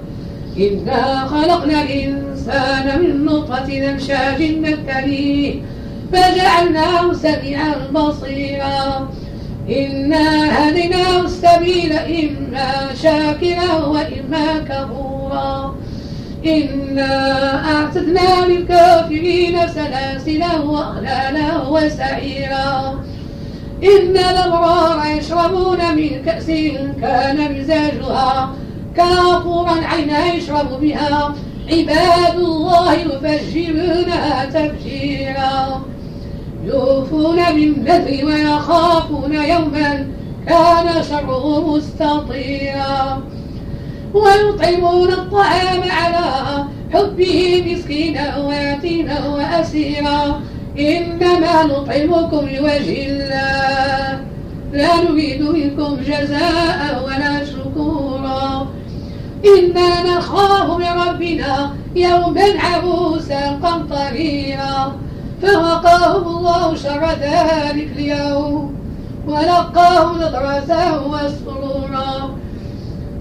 [0.60, 5.54] إنا خلقنا الإنسان من نطفة أمشاج نبتليه
[6.14, 9.10] فجعلناه سميعا بصيرا.
[9.70, 10.28] إنا
[10.70, 15.76] هديناه السبيل إما شاكرا وإما كفورا.
[16.46, 17.12] إنا
[17.76, 23.00] أعتدنا للكافرين سلاسلا وأغلالا وسعيرا.
[23.84, 26.48] إن الأبرار يشربون من كأس
[27.02, 28.50] كان مزاجها
[28.98, 31.36] كافورا عينا يشرب بها.
[31.72, 35.82] عباد الله يفجرونها تفجيرا.
[36.66, 40.08] يوفون بالنذر ويخافون يوما
[40.48, 43.24] كان شره مستطيرا.
[44.14, 50.42] ويطعمون الطعام على حبه مسكينا ويتيما وأسيرا.
[50.80, 54.20] إنما نطعمكم لوجه الله.
[54.74, 58.68] لا نريد منكم جزاء ولا شكورا.
[59.46, 65.05] إنا نخاف من ربنا يوما عبوسا قمطريرا.
[65.42, 68.76] فوقاهم الله شر ذلك اليوم
[69.28, 72.36] ولقاهم نظرة وسرورا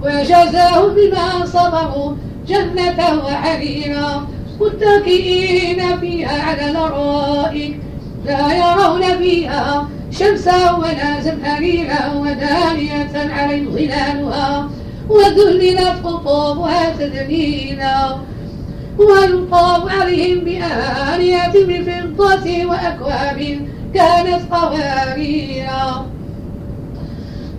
[0.02, 2.12] وجزاهم بما صبروا
[2.48, 4.26] جنة وحريرا
[4.60, 7.80] متكئين فيها على الأرائك
[8.26, 14.68] لا يرون فيها شمسا ولا زمهريرا ودانية عليهم ظلالها
[15.08, 18.16] وذللت قطوبها تذليلا
[18.98, 21.52] ويطاف عليهم بآنية
[22.18, 26.06] بفضة وأكواب كانت قواريرا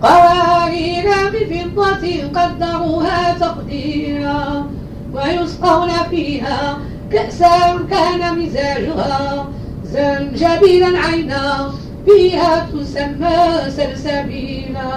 [0.02, 4.66] قوارير بفضة قدروها تقديرا
[5.14, 6.78] ويسقون فيها
[7.12, 9.46] كأسا كان مزاجها
[9.84, 11.70] زنجبيلا عينا.
[12.06, 14.92] فيها تسمى سلسبيلا.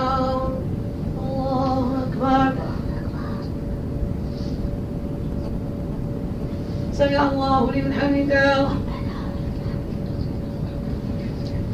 [1.23, 2.53] الله أكبر.
[6.93, 8.67] سمع الله لمن حمده.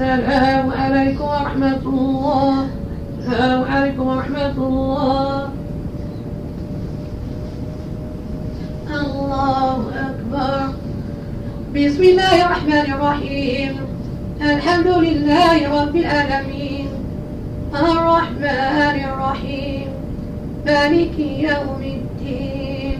[0.00, 0.70] السلام.
[0.70, 2.68] عليكم ورحمة الله.
[3.18, 5.48] السلام عليكم ورحمة الله.
[9.00, 9.78] الله
[10.08, 10.68] أكبر.
[11.76, 13.72] بسم الله الرحمن الرحيم.
[14.40, 16.88] الحمد لله رب العالمين.
[17.74, 19.88] الرحمن الرحيم.
[20.66, 22.98] مالك يوم الدين.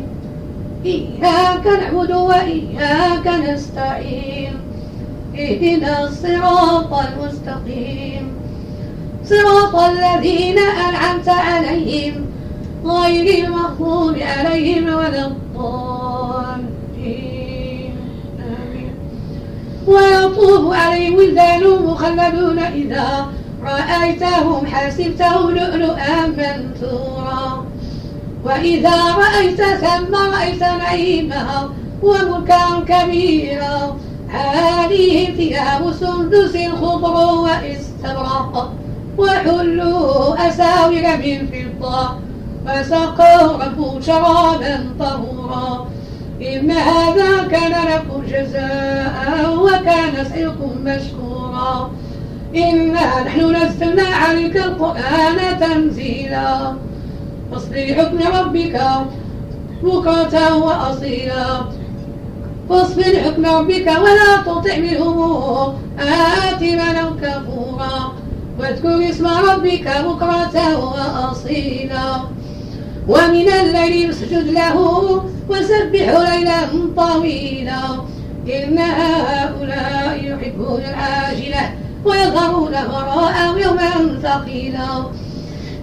[0.85, 4.70] إياك نعبد وإياك نستعين.
[5.41, 8.25] إهدنا الصراط المستقيم.
[9.25, 12.15] صراط الذين أنعمت عليهم
[12.85, 15.51] غير المغضوب عليهم ولا الضالين.
[19.87, 23.27] ويطوف عليهم ولدان مخلدون إذا
[23.63, 27.67] رأيتهم حسبتهم لؤلؤا منثورا.
[28.45, 31.71] وإذا رأيت ثم رأيت نعيما
[32.03, 33.97] وملكا كبيرا.
[34.33, 38.73] عليهم ثياب سندس خضر واستبرق
[39.19, 42.11] وحلوا أساور من فضة.
[42.67, 45.87] وسقوا ربوا شرابا طهورا.
[46.43, 51.91] إن هذا كان لكم جزاء وكان سعيكم مشكورا.
[52.57, 56.75] إنا نحن نزلنا عليك القرآن تنزيلا.
[57.53, 58.81] فاصبر حكم ربك
[59.83, 61.80] بكرة وأصيلا.
[62.71, 68.13] فاصبر حكم ربك ولا تطع منهم آثما كفورا
[68.59, 72.21] واذكر اسم ربك بكرة وأصيلا.
[73.09, 74.77] ومن الليل اسجد له
[75.49, 76.59] وسبح ليلا
[76.97, 77.81] طويلا.
[78.49, 85.05] إن هؤلاء يحبون العاجلة ويظهرون وراءهم يوما ثقيلا.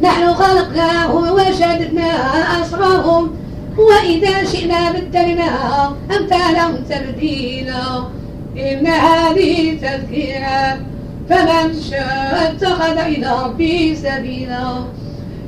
[0.02, 2.10] نحن خلقناهم وشددنا
[2.62, 3.32] أسرهم
[3.78, 5.50] وإذا شئنا بدلنا
[6.18, 8.04] أمثالهم تبديلا.
[8.58, 10.80] إن هذه تذكرة
[11.30, 14.68] فمن شاء اتخذ إلى ربه سبيلا.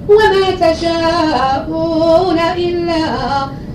[0.10, 3.04] وما تشاءون إلا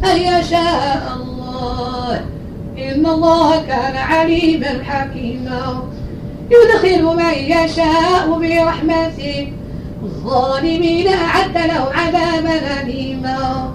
[0.05, 2.21] أن يشاء الله.
[2.79, 5.83] إن الله كان عليما حكيما.
[6.51, 9.53] يدخل من يشاء برحمته.
[10.03, 13.71] الظالمين أعد له عذابا أليما.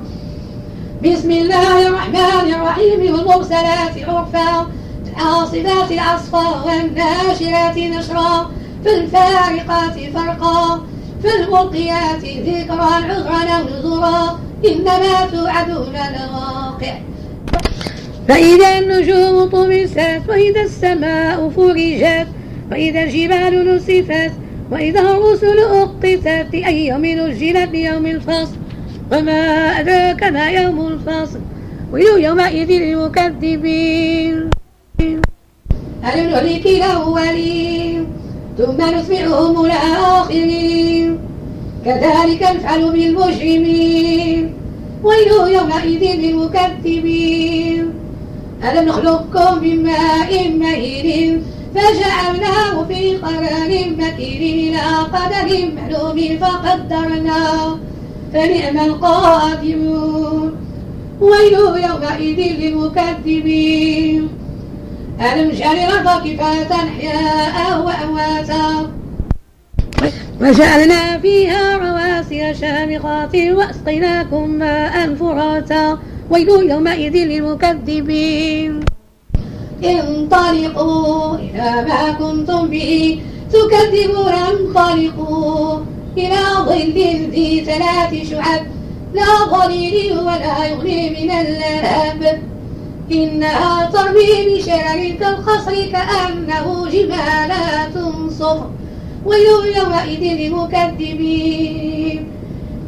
[1.04, 3.00] بسم الله الرحمن الرحيم.
[3.14, 4.68] والمرسلات عرفا.
[5.08, 8.52] الحاصلات العصفا والناشرات نشرا.
[8.86, 10.88] فالفارقات فرقا.
[11.24, 14.40] فالملقيات ذكرا عذرا أو نذرا.
[14.66, 16.94] إنما توعدون لواقع.
[18.28, 22.28] فإذا النجوم طمست وإذا السماء فرجت
[22.72, 24.32] وإذا الجبال نسفت
[24.72, 28.59] وإذا الرسل أقتت لأي يوم نجلت؟ ليوم الفصل.
[29.12, 29.42] وما
[29.80, 31.40] أدراك ما يوم الفصل
[31.92, 34.50] ويل يومئذ للمكذبين.
[36.14, 38.08] ألم نهلك الأولين؟
[38.58, 41.20] ثم نسمعهم الآخرين.
[41.86, 44.54] كذلك نفعل بالمجرمين.
[45.04, 47.94] ويل يومئذ للمكذبين.
[48.64, 51.44] ألم نخلقكم من ماء مهين؟
[51.76, 54.76] فجعلناه في قرار مكين.
[54.76, 57.89] إلى قدر معلوم فقدرناه.
[58.34, 60.56] فنعم القادمون
[61.22, 61.54] ويل
[61.88, 64.30] يومئذ للمكذبين.
[65.22, 67.56] ألم نجعل الأرض كفاة أحياء
[67.86, 68.92] وأمواتا
[70.42, 75.98] وجعلنا فيها رواسي شامخات وأسقيناكم ماء فراتا.
[76.30, 78.80] ويل يومئذ للمكذبين.
[79.84, 83.22] انطلقوا إلى ما كنتم به
[83.54, 85.80] تكذبون انطلقوا
[86.20, 86.98] إلى ظل
[87.32, 88.62] ذي ثلاث شعب
[89.14, 92.22] لا ظليل ولا يغني من اللهب.
[93.12, 97.96] إنها ترمي بشرر كالقصر كأنه جمالات
[98.40, 98.68] صفر
[99.26, 102.20] ويل يومئذ للمكذبين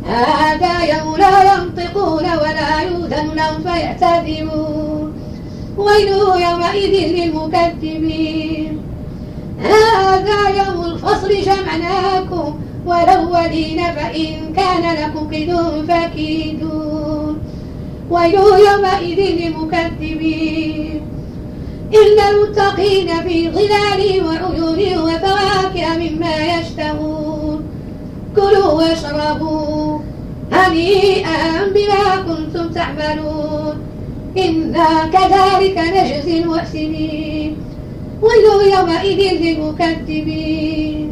[0.06, 5.14] هذا يوم لا ينطقون ولا يؤذن لهم فيعتذرون
[5.78, 6.10] ويل
[6.48, 8.74] يومئذ للمكذبين.
[9.60, 15.56] هذا يوم الفصل جمعناكم والأولين فإن كان لكم كيد
[15.88, 17.38] فكيدون
[18.10, 21.02] ويل يومئذ للمكذبين
[21.94, 27.64] إلا المتقين في ظلال وعيون وفواكه مما يشتهون
[28.36, 30.00] كلوا واشربوا
[30.52, 33.76] هنيئا بما كنتم تعملون
[34.38, 37.58] إنا كذلك نجزي المحسنين
[38.22, 41.12] ويل يومئذ للمكذبين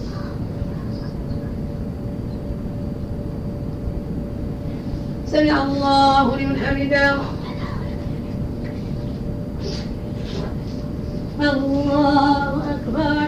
[5.31, 7.15] سمع الله لمن حمده.
[11.41, 13.27] الله أكبر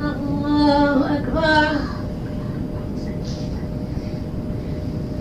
[0.00, 1.78] الله أكبر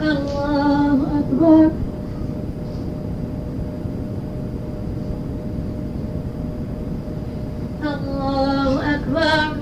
[0.02, 1.70] الله أكبر
[7.84, 9.54] الله أكبر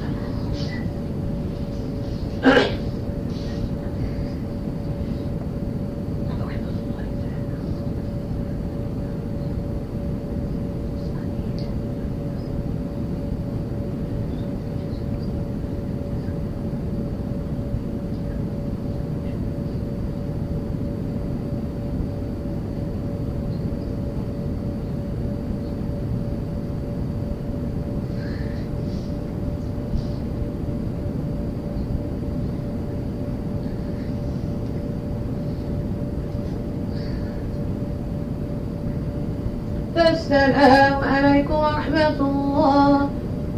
[40.32, 43.10] السلام عليكم ورحمة الله.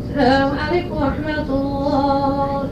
[0.10, 2.70] السلام عليكم ورحمة الله.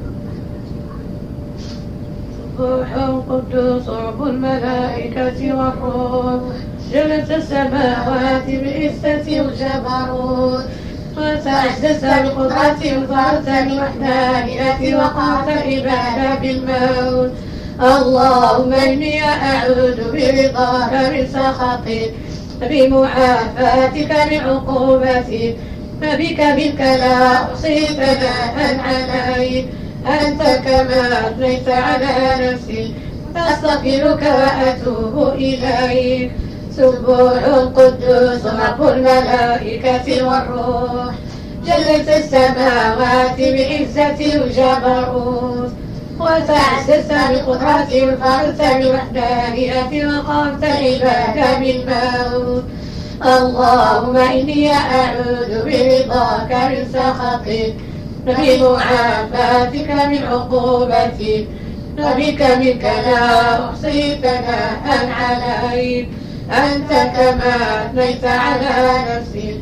[2.60, 6.42] روح القدوس رب الملائكة والروح.
[6.94, 10.66] جلت السماوات بعزة الجبروت
[11.18, 17.32] وتعزز بالقدرة وفرت بالوحدانية وقعت العبادة بالموت.
[17.80, 22.14] اللهم إني أعوذ برضاك من سخطك.
[22.62, 25.56] بمعافاتك من عقوبتك
[26.02, 29.66] فبك منك لا أحصي ثناء عليك
[30.08, 32.08] أنت كما أثنيت على
[32.40, 32.94] نفسي
[33.36, 36.32] أستغفرك وأتوب إليك.
[36.78, 41.14] سبوح القدوس رب الملائكة والروح
[41.66, 45.61] جلت السماوات بعزة الجبروت.
[46.22, 52.64] وتعززت بقدرة الفرد بوحدانية وقمت العباد بالموت
[53.26, 57.74] اللهم إني أعوذ برضاك من سخطك
[58.26, 61.46] بمعافاتك من عقوبتك
[62.00, 66.08] وبك منك لا أحصي ثناء عليك
[66.52, 68.74] أنت كما أثنيت على
[69.10, 69.60] نفسي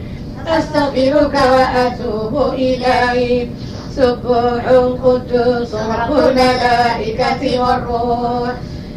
[0.47, 3.49] أستغفرك وأتوب إليك
[3.95, 8.51] سبوح القدوس رب الملائكة والروح.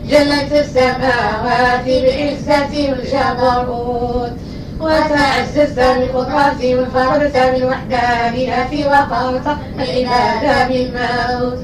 [0.09, 4.32] جلت السماوات بعزة الجبروت.
[4.81, 11.59] وتعززت بالقدرة وانفردت بالوحدانية وقرت العباد بالموت.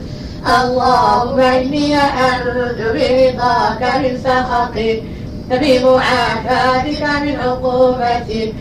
[0.46, 5.02] اللهم إني أعوذ برضاك من سخطك
[5.50, 8.52] بمعافاتك من عقوبتك.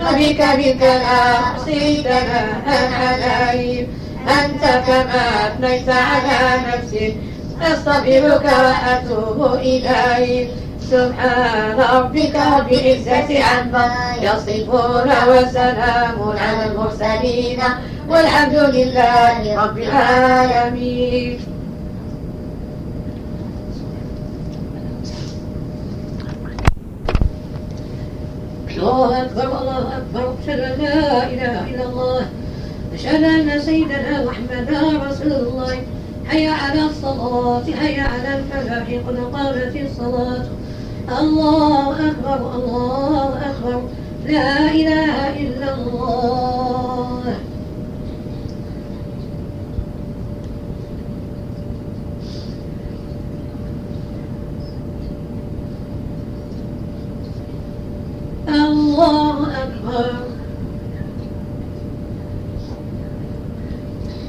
[0.00, 3.18] وبك بك لا أحصي ثناء
[3.48, 3.88] عليك.
[4.28, 7.14] أنت كما أثنيت على نفسك
[7.62, 10.48] أستغفرك وأتوب إليك.
[10.90, 13.88] سبحان ربك رب العزة عما
[14.22, 17.60] يصفون وسلام على المرسلين
[18.08, 21.38] والحمد لله رب العالمين.
[28.76, 32.22] الله أكبر الله أكبر أشهد أن لا إله إلا الله.
[32.94, 35.82] أشهد أن سيدنا محمدا رسول الله.
[36.26, 40.44] حي على الصلاة حي على الفلاح قد قامت الصلاة.
[41.20, 43.82] الله أكبر الله أكبر.
[44.26, 47.20] لا إله إلا الله.
[58.48, 60.33] الله أكبر.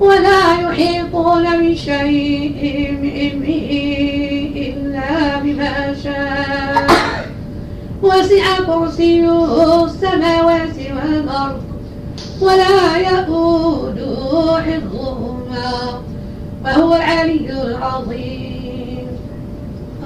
[0.00, 1.74] ولا يحيطون من
[2.62, 3.70] علمه
[4.56, 6.86] إلا بما شاء.
[8.02, 11.62] وسع كرسيه السماوات والأرض
[12.40, 16.02] ولا يؤوده حفظهما
[16.64, 19.06] وهو العلي العظيم.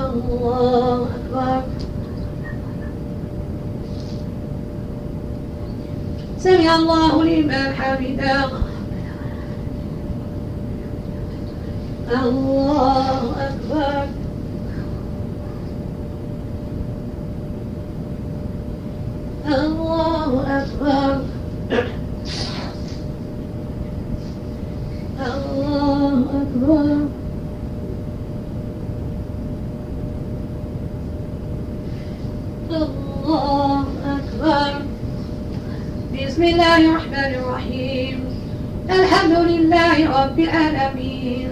[0.01, 1.63] الله أكبر.
[6.39, 8.62] سمع الله لمن حمده.
[12.13, 14.05] الله أكبر.
[19.47, 21.23] الله أكبر.
[32.71, 34.83] الله أكبر.
[36.13, 38.17] بسم الله الرحمن الرحيم.
[38.91, 41.52] الحمد لله رب العالمين.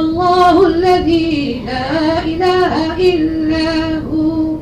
[0.00, 4.56] الله الذي لا إله إلا هو.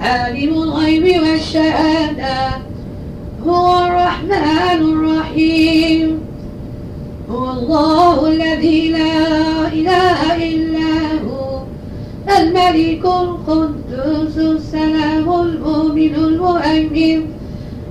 [0.00, 2.38] عالم الغيب والشهادة.
[3.46, 6.20] هو الرحمن الرحيم.
[7.30, 9.16] هو الله الذي لا
[9.72, 10.94] إله إلا
[11.26, 11.62] هو.
[12.38, 17.20] الملك القدوس السلام المؤمن المؤمن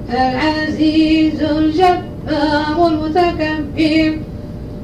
[0.10, 4.27] العزيز الجبار المتكبر.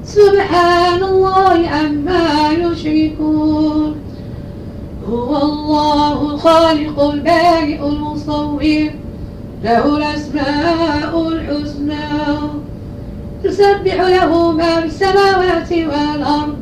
[0.05, 3.95] سبحان الله عما يشركون.
[5.09, 8.63] هو الله الخالق البارئ المصور
[9.63, 12.09] له الأسماء الحسنى.
[13.43, 16.57] يسبح له ما في السماوات والأرض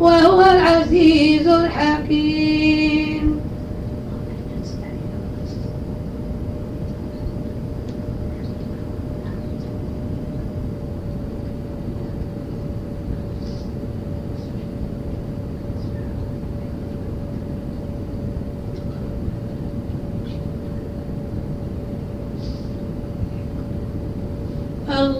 [0.00, 2.85] وهو العزيز الحكيم.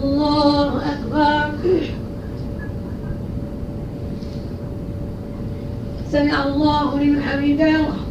[0.07, 1.79] الله أكبر.
[6.11, 8.06] سمع الله لمن حمده.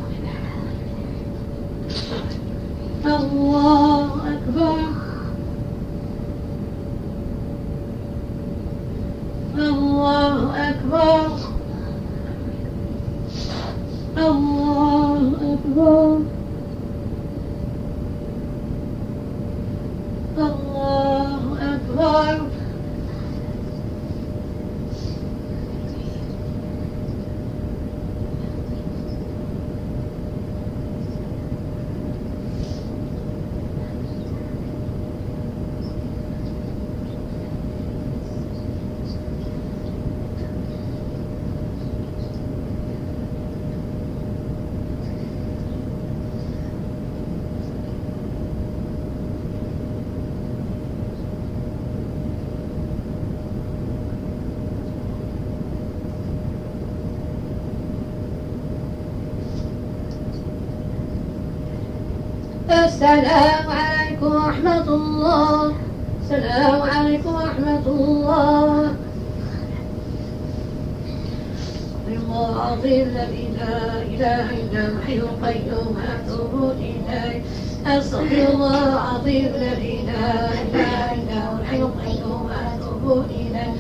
[72.85, 77.43] الذي لا إله إلا الحي القيوم أتوب إليه.
[77.87, 83.73] أستغفر الله العظيم الذي لا إله إلا هو الحي القيوم أتوب إليه.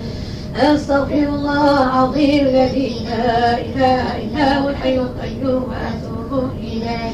[0.56, 7.10] أستغفر الله العظيم الذي لا إله إلا هو الحي القيوم أتوب إليه.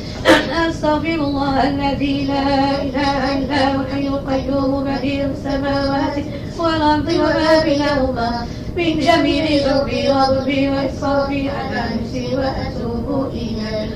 [0.68, 6.16] أستغفر الله الذي لا إله إلا هو الحي القيوم بديع السماوات
[6.58, 8.46] والأرض وما بينهما
[8.76, 11.71] من جميع ذنبي وظلمي وإسرافي على
[12.14, 13.88] وأتوب إليه.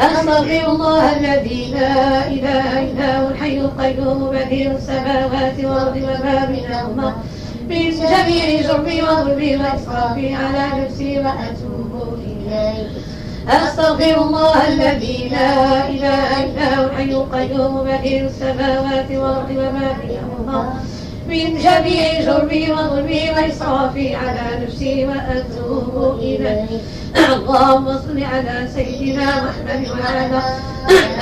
[0.00, 7.14] أستغفر الله الذي لا إله إلا هو الحي القيوم بديع السماوات والأرض وما بينهما.
[7.68, 12.88] من جميع جرمي وظلمي وإسرافي على نفسي وأتوب إليه.
[13.48, 20.74] أستغفر الله الذي لا إله إلا هو الحي القيوم بديع السماوات والأرض وما بينهما.
[21.28, 26.41] من جميع جرمي وظلمي وإسرافي على نفسي وأتوب إليه.
[27.16, 30.40] اللهم صل على سيدنا محمد وعلى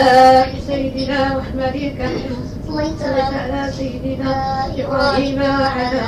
[0.01, 2.37] آل سيدنا محمد كما
[2.69, 3.03] صليت
[3.35, 4.33] على سيدنا
[4.79, 6.03] إبراهيم وعلى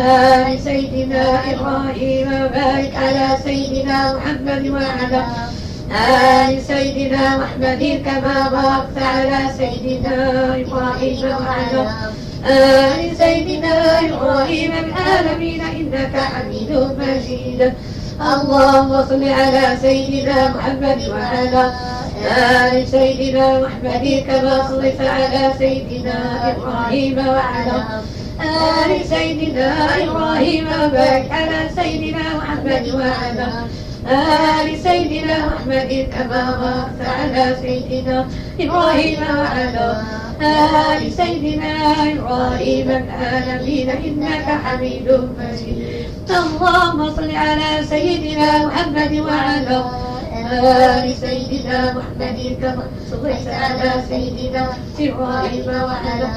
[0.00, 5.20] آل سيدنا إبراهيم وبارك على سيدنا محمد وعلى
[5.92, 10.16] آل سيدنا محمد كما باركت على سيدنا
[10.62, 11.82] إبراهيم وعلى
[12.46, 17.72] آل سيدنا إبراهيم العالمين إنك حميد مجيد.
[18.20, 21.72] اللهم صل على سيدنا محمد وعلى
[22.26, 26.18] آل سيدنا محمد كما صليت على سيدنا
[26.50, 27.82] إبراهيم وعلى
[28.40, 29.68] آل سيدنا
[30.02, 33.48] إبراهيم وبارك على سيدنا محمد وعلى
[34.10, 38.26] آل سيدنا محمد كما باركت على سيدنا
[38.60, 40.02] إبراهيم وعلى
[40.42, 41.72] آل سيدنا
[42.12, 45.08] إبراهيم العالمين إنك حميد
[45.38, 46.06] مجيد.
[46.30, 49.84] اللهم صل على سيدنا محمد وعلى
[50.52, 52.38] آل سيدنا محمد
[53.46, 54.68] على سيدنا
[55.00, 56.28] إبراهيم وعلى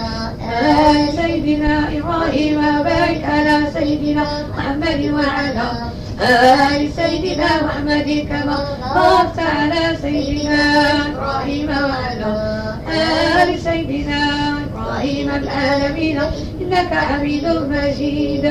[0.52, 4.26] آل سيدنا إبراهيم وبارك على سيدنا
[4.58, 5.68] محمد وعلى
[6.22, 8.58] آل سيدنا محمد كما
[8.96, 10.62] باركت على سيدنا
[11.08, 12.34] إبراهيم وعلى
[13.44, 14.22] آل سيدنا
[14.68, 16.20] إبراهيم العالمين.
[16.62, 18.44] إنك حميد مجيد.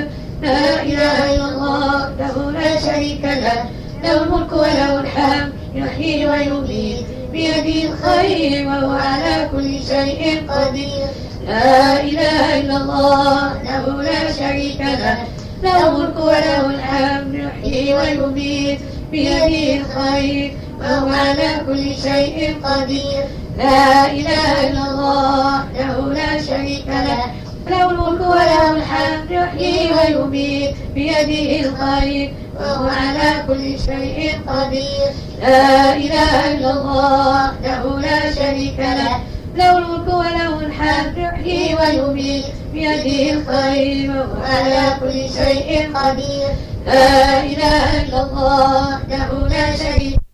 [0.42, 3.79] لا إله إلا الله له لا شريك له.
[4.04, 11.06] له الملك وله الحمد يحيي ويميت بيده الخير وهو على كل شيء قدير.
[11.46, 15.18] لا إله إلا الله له لا شريك له
[15.62, 18.78] له الملك وله الحمد يحيي ويميت
[19.10, 23.24] بيده الخير وهو على كل شيء قدير.
[23.58, 27.24] لا إله إلا الله له لا شريك له
[27.70, 35.10] له الملك وله الحمد يحيي ويميت بيده الخير وهو على كل شيء قدير.
[35.40, 39.20] لا إله إلا الله له لا شريك له.
[39.56, 42.44] له الملك وله الحمد يحيي ويميت.
[42.72, 46.50] بيده الخير وهو على كل شيء قدير.
[46.86, 50.29] لا إله إلا الله له لا شريك